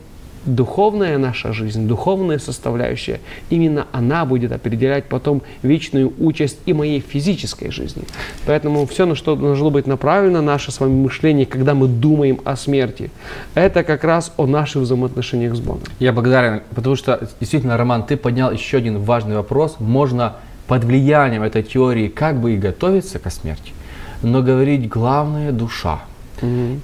[0.48, 7.70] духовная наша жизнь, духовная составляющая, именно она будет определять потом вечную участь и моей физической
[7.70, 8.02] жизни.
[8.46, 12.56] Поэтому все, на что должно быть направлено наше с вами мышление, когда мы думаем о
[12.56, 13.10] смерти,
[13.54, 15.82] это как раз о наших взаимоотношениях с Богом.
[15.98, 19.76] Я благодарен, потому что действительно, Роман, ты поднял еще один важный вопрос.
[19.78, 23.72] Можно под влиянием этой теории как бы и готовиться ко смерти,
[24.22, 26.00] но говорить главное душа.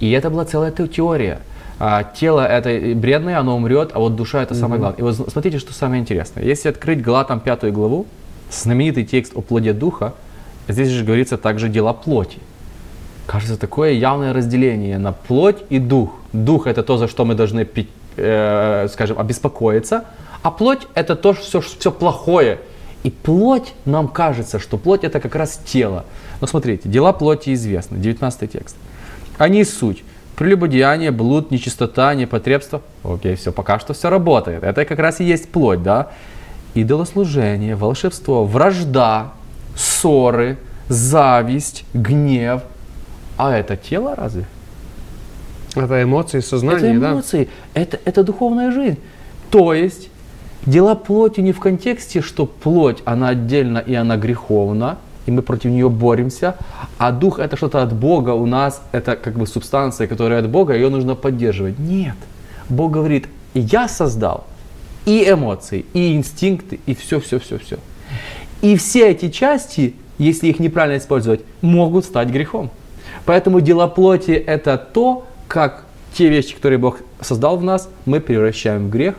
[0.01, 1.39] И это была целая те- теория.
[1.79, 4.99] А, тело это бредное, оно умрет, а вот душа это самое главное.
[4.99, 6.45] И вот смотрите, что самое интересное.
[6.45, 8.07] Если открыть Галатам пятую главу,
[8.51, 10.15] знаменитый текст о плоде духа,
[10.69, 12.39] здесь же говорится также дела плоти.
[13.27, 16.11] Кажется, такое явное разделение на плоть и дух.
[16.33, 17.67] Дух это то, за что мы должны,
[18.17, 20.05] э, скажем, обеспокоиться,
[20.43, 22.59] а плоть это то, все, все плохое.
[23.03, 26.05] И плоть, нам кажется, что плоть это как раз тело.
[26.41, 28.77] Но смотрите, дела плоти известны, 19 текст.
[29.39, 30.05] Они суть.
[30.37, 32.83] Прелюбодеяние, блуд, нечистота, непотребство.
[33.05, 34.65] Окей, все, пока что все работает.
[34.65, 36.11] Это как раз и есть плоть, да?
[36.75, 39.33] Идолослужение, волшебство, вражда,
[39.77, 42.63] ссоры, зависть, гнев.
[43.37, 44.47] А это тело разве?
[45.77, 47.13] Это эмоции, сознание, это да?
[47.13, 48.99] эмоции, это, это духовная жизнь.
[49.51, 50.09] То есть
[50.67, 55.71] дела плоти не в контексте, что плоть, она отдельно и она греховна, и мы против
[55.71, 56.57] нее боремся,
[56.99, 60.75] а дух это что-то от Бога, у нас это как бы субстанция, которая от Бога,
[60.75, 61.79] ее нужно поддерживать.
[61.79, 62.17] Нет.
[62.69, 64.45] Бог говорит, я создал
[65.05, 67.79] и эмоции, и инстинкты, и все, все, все, все.
[68.63, 72.71] И все эти части, если их неправильно использовать, могут стать грехом.
[73.27, 75.85] Поэтому дела плоти это то, как
[76.15, 79.15] те вещи, которые Бог создал в нас, мы превращаем в грех.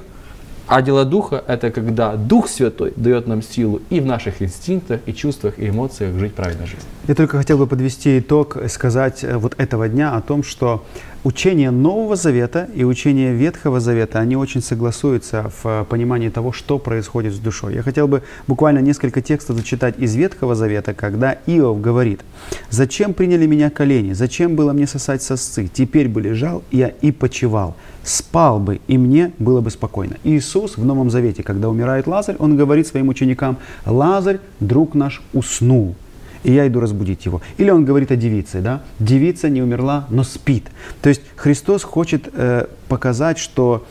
[0.68, 5.14] А дела духа это когда Дух Святой дает нам силу и в наших инстинктах, и
[5.14, 6.84] чувствах, и эмоциях жить правильной жизнью.
[7.08, 10.84] Я только хотел бы подвести итог, э, сказать э, вот этого дня о том, что
[11.26, 16.78] учение Нового Завета и учение Ветхого Завета, они очень согласуются в э, понимании того, что
[16.78, 17.74] происходит с душой.
[17.74, 22.22] Я хотел бы буквально несколько текстов зачитать из Ветхого Завета, когда Иов говорит,
[22.70, 24.14] «Зачем приняли меня колени?
[24.14, 25.68] Зачем было мне сосать сосцы?
[25.74, 27.76] Теперь бы лежал я и почевал.
[28.04, 30.18] Спал бы, и мне было бы спокойно».
[30.24, 33.58] Иисус в Новом Завете, когда умирает Лазарь, он говорит своим ученикам,
[33.88, 35.96] «Лазарь, друг наш, уснул»
[36.46, 37.42] и я иду разбудить его.
[37.58, 38.84] Или он говорит о девице, да?
[39.00, 40.66] Девица не умерла, но спит.
[41.02, 43.86] То есть Христос хочет э, показать, что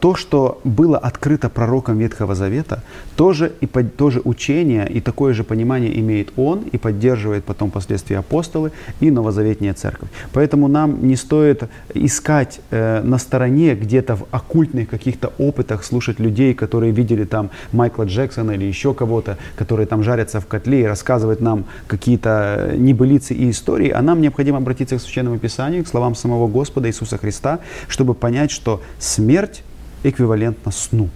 [0.00, 2.82] то, что было открыто пророком Ветхого Завета,
[3.16, 8.70] тоже, и тоже учение и такое же понимание имеет он и поддерживает потом впоследствии апостолы
[9.00, 10.08] и новозаветняя церковь.
[10.32, 11.64] Поэтому нам не стоит
[11.94, 18.04] искать э, на стороне где-то в оккультных каких-то опытах слушать людей, которые видели там Майкла
[18.04, 23.50] Джексона или еще кого-то, которые там жарятся в котле и рассказывают нам какие-то небылицы и
[23.50, 27.58] истории, а нам необходимо обратиться к Священному Писанию, к словам самого Господа Иисуса Христа,
[27.88, 29.63] чтобы понять, что смерть
[30.04, 31.08] эквивалентна сну.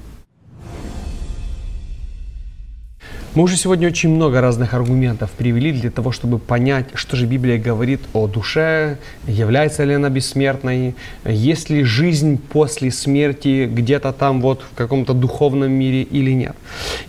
[3.39, 7.57] Мы уже сегодня очень много разных аргументов привели для того, чтобы понять, что же Библия
[7.57, 14.62] говорит о душе, является ли она бессмертной, есть ли жизнь после смерти где-то там вот
[14.62, 16.57] в каком-то духовном мире или нет.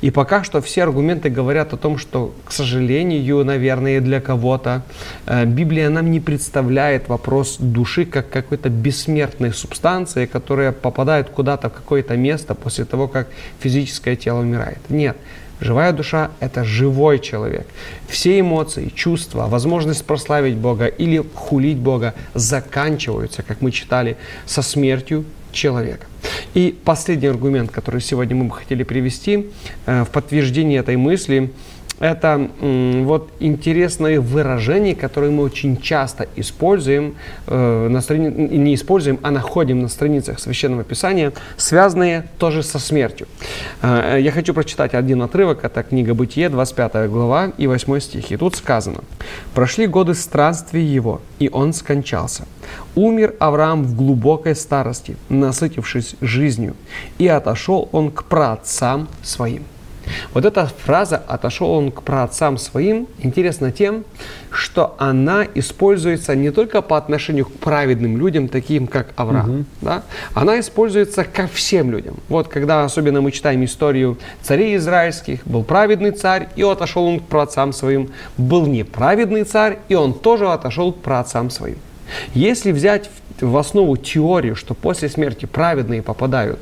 [0.01, 4.83] И пока что все аргументы говорят о том, что, к сожалению, наверное, для кого-то
[5.25, 11.73] э, Библия нам не представляет вопрос души как какой-то бессмертной субстанции, которая попадает куда-то в
[11.73, 14.77] какое-то место после того, как физическое тело умирает.
[14.89, 15.17] Нет.
[15.59, 17.67] Живая душа– это живой человек.
[18.07, 25.25] Все эмоции, чувства, возможность прославить Бога или хулить Бога заканчиваются, как мы читали, со смертью
[25.51, 26.05] человека.
[26.53, 29.47] И последний аргумент, который сегодня мы бы хотели привести
[29.85, 31.51] э, в подтверждение этой мысли–
[31.99, 37.15] это вот интересное выражение, которое мы очень часто используем,
[37.47, 38.29] э, на страни...
[38.29, 43.27] не используем, а находим на страницах Священного Писания, связанные тоже со смертью.
[43.81, 48.31] Э, я хочу прочитать один отрывок, это книга Бытие, 25 глава и 8 стих.
[48.31, 48.99] И тут сказано,
[49.53, 52.45] «Прошли годы странствий его, и он скончался.
[52.95, 56.75] Умер Авраам в глубокой старости, насытившись жизнью,
[57.17, 59.63] и отошел он к праотцам своим».
[60.33, 64.03] Вот эта фраза «отошел он к праотцам своим» интересна тем,
[64.51, 69.49] что она используется не только по отношению к праведным людям, таким как Авраам.
[69.49, 69.65] Угу.
[69.81, 70.03] Да?
[70.33, 72.17] Она используется ко всем людям.
[72.29, 77.23] Вот когда особенно мы читаем историю царей израильских, был праведный царь, и отошел он к
[77.23, 78.09] праотцам своим.
[78.37, 81.77] Был неправедный царь, и он тоже отошел к праотцам своим.
[82.33, 86.59] Если взять в основу теорию, что после смерти праведные попадают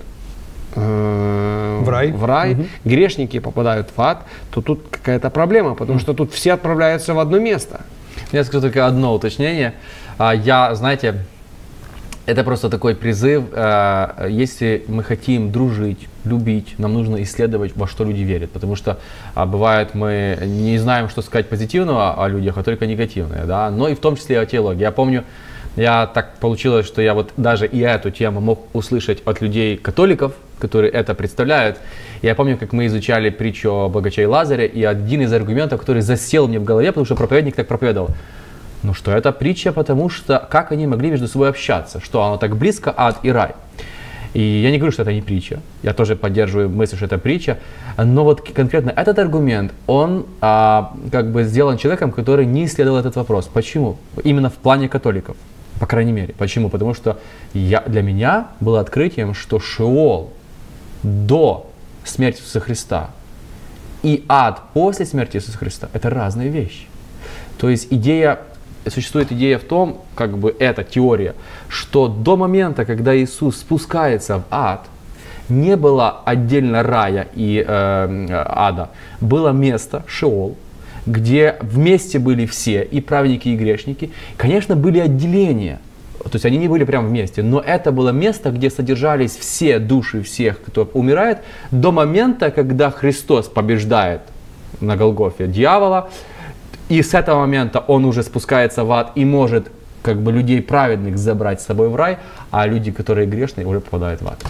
[0.77, 2.65] э, в рай, в рай угу.
[2.85, 7.39] грешники попадают в ад, то тут какая-то проблема, потому что тут все отправляются в одно
[7.39, 7.81] место.
[8.31, 9.73] Я скажу только одно уточнение.
[10.17, 11.25] А, я, знаете,
[12.25, 13.45] это просто такой призыв.
[13.53, 18.51] Э, если мы хотим дружить, любить, нам нужно исследовать, во что люди верят.
[18.51, 18.99] Потому что
[19.33, 23.45] а, бывает, мы не знаем, что сказать позитивного о людях, а только негативное.
[23.45, 23.71] Да?
[23.71, 24.81] Но и в том числе о теологии.
[24.81, 25.23] Я помню,
[25.77, 30.33] я так получилось, что я вот даже и эту тему мог услышать от людей католиков,
[30.57, 31.77] которые это представляют.
[32.23, 36.47] Я помню, как мы изучали притчу о богаче Лазаре, и один из аргументов, который засел
[36.47, 38.09] мне в голове, потому что проповедник так проповедовал,
[38.81, 42.57] ну что это притча, потому что как они могли между собой общаться, что оно так
[42.57, 43.51] близко, ад и рай.
[44.33, 45.61] И я не говорю, что это не притча.
[45.83, 47.57] Я тоже поддерживаю мысль, что это притча.
[47.97, 53.15] Но вот конкретно этот аргумент, он а, как бы сделан человеком, который не исследовал этот
[53.15, 53.49] вопрос.
[53.51, 53.97] Почему?
[54.23, 55.37] Именно в плане католиков.
[55.79, 56.33] По крайней мере.
[56.37, 56.69] Почему?
[56.69, 57.19] Потому что
[57.53, 60.31] я, для меня было открытием, что Шеол
[61.03, 61.69] до
[62.03, 63.09] смерти Иисуса Христа
[64.03, 66.87] и ад после смерти Иисуса Христа– это разные вещи.
[67.57, 68.39] То есть идея,
[68.87, 71.35] существует идея в том, как бы эта теория,
[71.67, 74.85] что до момента, когда Иисус спускается в ад,
[75.49, 78.89] не было отдельно рая и э, ада,
[79.21, 80.57] было место, Шеол,
[81.07, 84.11] где вместе были все, и праведники, и грешники.
[84.35, 85.79] Конечно, были отделения,
[86.23, 90.21] то есть они не были прям вместе, но это было место, где содержались все души
[90.21, 91.39] всех, кто умирает,
[91.71, 94.21] до момента, когда Христос побеждает
[94.81, 96.09] на Голгофе дьявола,
[96.89, 99.71] и с этого момента он уже спускается в ад и может
[100.03, 102.17] как бы людей праведных забрать с собой в рай,
[102.51, 104.43] а люди, которые грешные, уже попадают в ад.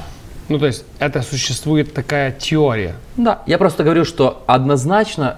[0.50, 2.96] Ну, то есть это существует такая теория.
[3.18, 5.38] Да, я просто говорю, что однозначно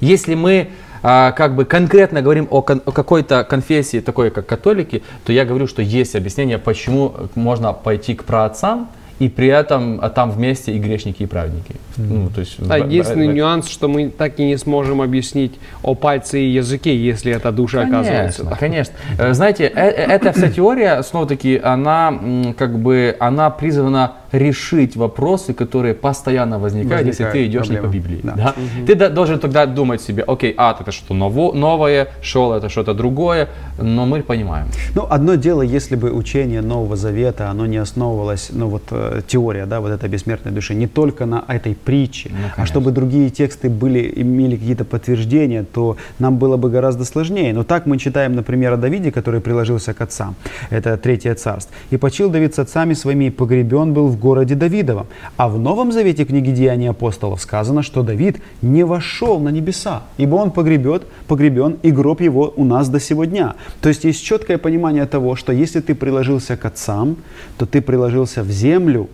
[0.00, 0.68] если мы
[1.02, 5.44] э, как бы конкретно говорим о, кон- о какой-то конфессии, такой как католики, то я
[5.44, 8.88] говорю, что есть объяснение, почему можно пойти к праотцам,
[9.22, 11.76] и при этом а там вместе и грешники, и праведники.
[11.96, 12.06] Mm.
[12.08, 15.52] Ну, то есть, а единственный в, нюанс, что мы так и не сможем объяснить
[15.84, 18.44] о пальце и языке, если эта душа конечно, оказывается.
[18.44, 18.56] Да.
[18.56, 18.94] Конечно.
[19.18, 22.18] Э, знаете, э, э, эта вся теория, снова-таки, она
[22.58, 27.86] как бы, она призвана решить вопросы, которые постоянно возникают, если Возникают ты идешь проблемы.
[27.86, 28.20] не по Библии.
[28.22, 28.32] Да.
[28.34, 28.54] да?
[28.86, 32.94] Ты да- должен тогда думать себе, окей, ад это что ново- новое, шел это что-то
[32.94, 33.48] другое,
[33.80, 34.66] но мы понимаем.
[34.94, 39.66] Ну, одно дело, если бы учение Нового Завета, оно не основывалось, ну вот э, теория,
[39.66, 43.68] да, вот этой бессмертной души, не только на этой притче, Ну, а чтобы другие тексты
[43.68, 47.52] были, имели какие-то подтверждения, то нам было бы гораздо сложнее.
[47.52, 50.34] Но так мы читаем, например, о Давиде, который приложился к отцам.
[50.70, 51.74] Это Третье царство.
[51.90, 55.06] «И почил Давид с отцами своими, и погребен был в городе Давидовом».
[55.36, 60.36] А в Новом Завете книги Деяний апостолов сказано, что Давид не вошел на небеса, ибо
[60.36, 63.54] он погребет, погребен, и гроб его у нас до сего дня.
[63.80, 67.16] То есть есть четкое понимание того, что если ты приложился к отцам,
[67.58, 69.08] то ты приложился в землю,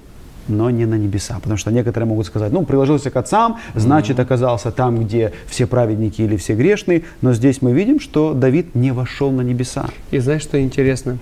[0.49, 1.39] но не на небеса.
[1.43, 6.23] Потому что некоторые могут сказать, ну, приложился к отцам, значит, оказался там, где все праведники
[6.23, 7.03] или все грешные.
[7.21, 9.87] Но здесь мы видим, что Давид не вошел на небеса.
[10.11, 11.19] И знаешь, что интересно?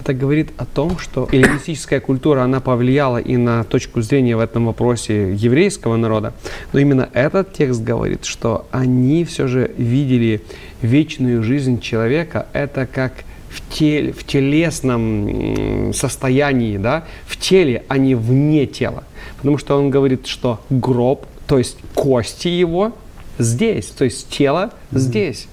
[0.00, 4.66] Это говорит о том, что эллинистическая культура, она повлияла и на точку зрения в этом
[4.66, 6.34] вопросе еврейского народа.
[6.72, 10.42] Но именно этот текст говорит, что они все же видели
[10.82, 18.14] вечную жизнь человека, это как в, теле, в телесном состоянии, да, в теле, а не
[18.14, 19.04] вне тела.
[19.36, 22.92] Потому что он говорит, что гроб, то есть кости его
[23.38, 25.46] здесь, то есть тело здесь.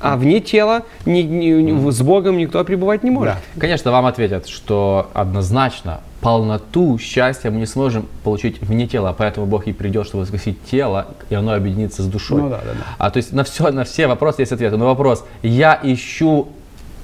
[0.00, 3.34] А вне тела ни- ни- с Богом никто пребывать не может.
[3.58, 9.66] Конечно, вам ответят, что однозначно полноту счастья мы не сможем получить вне тела, поэтому Бог
[9.68, 12.42] и придет, чтобы воскресить тело, и оно объединится с душой.
[12.42, 12.84] Ну да, да, да.
[12.98, 14.76] А то есть на все, на все вопросы есть ответы.
[14.76, 16.48] Но вопрос, я ищу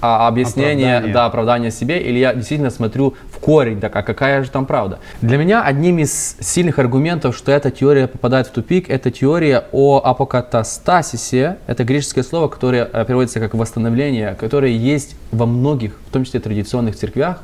[0.03, 1.14] а, объяснение, Оправдание.
[1.14, 4.98] да, оправдание себе, или я действительно смотрю в корень, так, а какая же там правда?
[5.20, 10.00] Для меня одним из сильных аргументов, что эта теория попадает в тупик, это теория о
[10.05, 11.59] апокатастасисе.
[11.68, 16.40] Это греческое слово, которое э, переводится как восстановление, которое есть во многих, в том числе
[16.40, 17.42] традиционных церквях,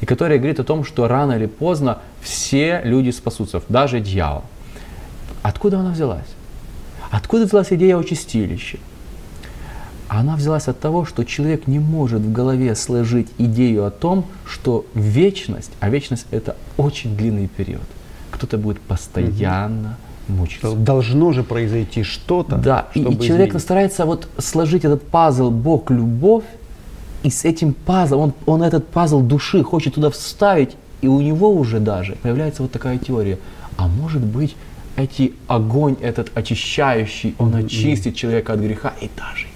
[0.00, 4.44] и которое говорит о том, что рано или поздно все люди спасутся, даже дьявол.
[5.42, 6.26] Откуда она взялась?
[7.10, 8.78] Откуда взялась идея о чистилище?
[10.08, 14.86] Она взялась от того, что человек не может в голове сложить идею о том, что
[14.94, 17.82] вечность, а вечность это очень длинный период,
[18.30, 20.68] кто-то будет постоянно мучиться.
[20.68, 23.62] Что Должно же произойти что-то, Да, и, и человек изменить.
[23.62, 26.44] старается вот сложить этот пазл Бог любовь,
[27.22, 31.50] и с этим пазлом, он, он этот пазл души хочет туда вставить, и у него
[31.50, 33.38] уже даже появляется вот такая теория.
[33.76, 34.56] А может быть,
[34.96, 39.46] эти огонь этот очищающий, он очистит человека от греха и даже.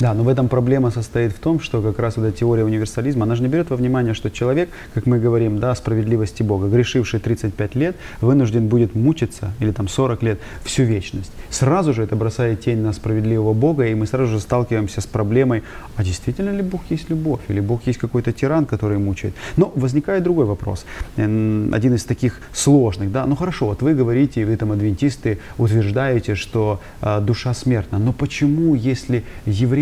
[0.00, 3.24] Да, но в этом проблема состоит в том, что как раз вот эта теория универсализма,
[3.24, 7.18] она же не берет во внимание, что человек, как мы говорим, да, справедливости Бога, грешивший
[7.18, 11.32] 35 лет, вынужден будет мучиться, или там 40 лет, всю вечность.
[11.50, 15.64] Сразу же это бросает тень на справедливого Бога, и мы сразу же сталкиваемся с проблемой,
[15.96, 19.34] а действительно ли Бог есть любовь, или Бог есть какой-то тиран, который мучает.
[19.56, 20.84] Но возникает другой вопрос,
[21.16, 26.36] М, один из таких сложных, да, ну хорошо, вот вы говорите, вы там адвентисты утверждаете,
[26.36, 29.24] что а, душа смертна, но почему, если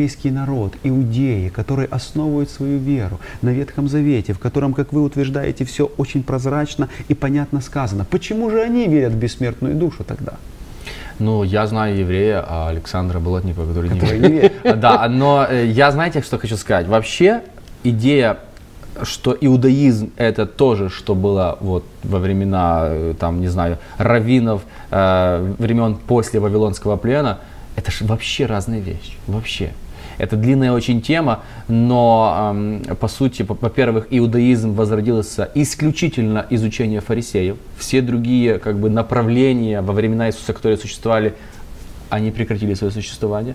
[0.07, 5.65] еврейский народ, иудеи, которые основывают свою веру на Ветхом Завете, в котором, как вы утверждаете,
[5.65, 10.35] все очень прозрачно и понятно сказано, почему же они верят в бессмертную душу тогда?
[11.19, 14.81] Ну, я знаю еврея а Александра Болотникова, который, не Который не верит.
[14.81, 16.87] Да, но э, я, знаете, что хочу сказать?
[16.87, 17.41] Вообще,
[17.85, 18.37] идея,
[19.03, 25.55] что иудаизм это тоже, что было вот во времена, э, там, не знаю, раввинов, э,
[25.59, 27.39] времен после Вавилонского плена,
[27.77, 29.73] это же вообще разные вещи, вообще.
[30.19, 37.57] Это длинная очень тема, но эм, по сути, во-первых, иудаизм возродился исключительно из учения фарисеев.
[37.77, 41.35] Все другие как бы направления во времена Иисуса, которые существовали,
[42.09, 43.55] они прекратили свое существование.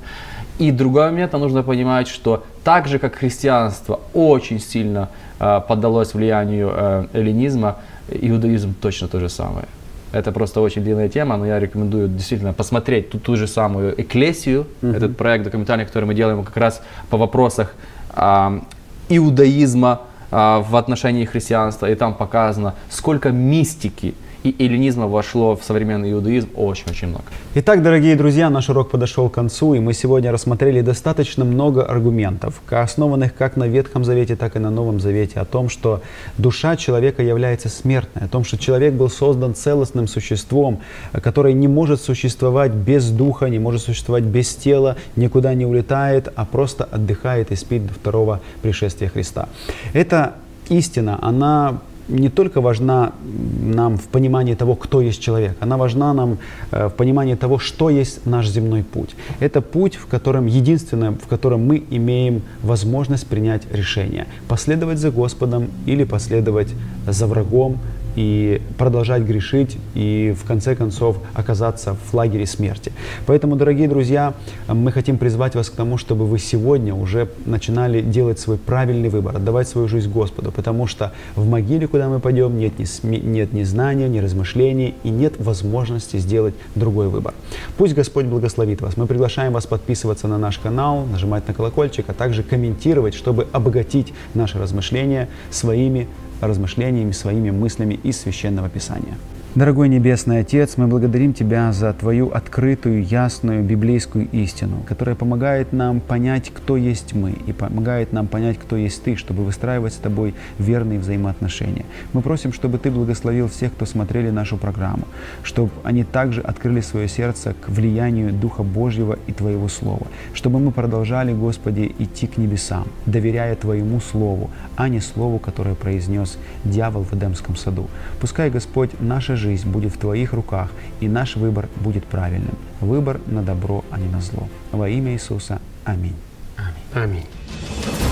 [0.60, 5.10] И другой момент, нам нужно понимать, что так же, как христианство очень сильно
[5.40, 7.78] э, поддалось влиянию э, эллинизма,
[8.10, 9.66] иудаизм точно то же самое.
[10.12, 14.68] Это просто очень длинная тема, но я рекомендую действительно посмотреть ту, ту же самую «Экклесию»,
[14.82, 17.74] этот проект документальный, который мы делаем как раз по вопросах
[18.10, 18.62] а,
[19.08, 24.14] иудаизма а, в отношении христианства, и там показано, сколько мистики
[24.44, 27.26] и эллинизма вошло в современный иудаизм очень-очень много.
[27.56, 32.62] Итак, дорогие друзья, наш урок подошел к концу, и мы сегодня рассмотрели достаточно много аргументов,
[32.70, 36.02] основанных как на Ветхом Завете, так и на Новом Завете, о том, что
[36.38, 40.80] душа человека является смертной, о том, что человек был создан целостным существом,
[41.12, 46.46] которое не может существовать без духа, не может существовать без тела, никуда не улетает, а
[46.46, 49.50] просто отдыхает и спит до второго пришествия Христа.
[49.94, 50.36] Эта
[50.70, 51.82] истина, она
[52.12, 53.14] не только важна
[53.62, 56.38] нам в понимании того, кто есть человек, она важна нам
[56.72, 59.16] э, в понимании того, что есть наш земной путь.
[59.40, 65.68] Это путь, в котором единственное, в котором мы имеем возможность принять решение, последовать за Господом
[65.86, 66.70] или последовать
[67.08, 67.78] за врагом,
[68.16, 72.92] и продолжать грешить и в конце концов оказаться в лагере смерти.
[73.26, 74.34] Поэтому, дорогие друзья,
[74.68, 79.36] мы хотим призвать вас к тому, чтобы вы сегодня уже начинали делать свой правильный выбор,
[79.36, 83.64] отдавать свою жизнь Господу, потому что в могиле, куда мы пойдем, нет ни, нет ни
[83.64, 87.34] знания, ни размышлений и нет возможности сделать другой выбор.
[87.78, 88.98] Пусть Господь благословит вас.
[88.98, 94.14] Мы приглашаем вас подписываться на наш канал, нажимать на колокольчик, а также комментировать, чтобы обогатить
[94.34, 96.08] наши размышления своими
[96.48, 99.18] размышлениями, своими мыслями из Священного Писания.
[99.54, 106.00] Дорогой Небесный Отец, мы благодарим Тебя за Твою открытую, ясную библейскую истину, которая помогает нам
[106.00, 110.36] понять, кто есть мы, и помогает нам понять, кто есть Ты, чтобы выстраивать с Тобой
[110.58, 111.84] верные взаимоотношения.
[112.14, 115.06] Мы просим, чтобы Ты благословил всех, кто смотрели нашу программу,
[115.44, 120.72] чтобы они также открыли свое сердце к влиянию Духа Божьего и Твоего Слова, чтобы мы
[120.72, 127.14] продолжали, Господи, идти к небесам, доверяя Твоему Слову, а не Слову, которое произнес дьявол в
[127.14, 127.90] Эдемском саду.
[128.22, 130.70] Пускай, Господь, наша жизнь будет в Твоих руках,
[131.02, 132.56] и наш выбор будет правильным.
[132.80, 134.48] Выбор на добро, а не на зло.
[134.72, 135.60] Во имя Иисуса.
[135.84, 136.16] Аминь.
[136.58, 137.04] Аминь.
[137.04, 138.11] Аминь.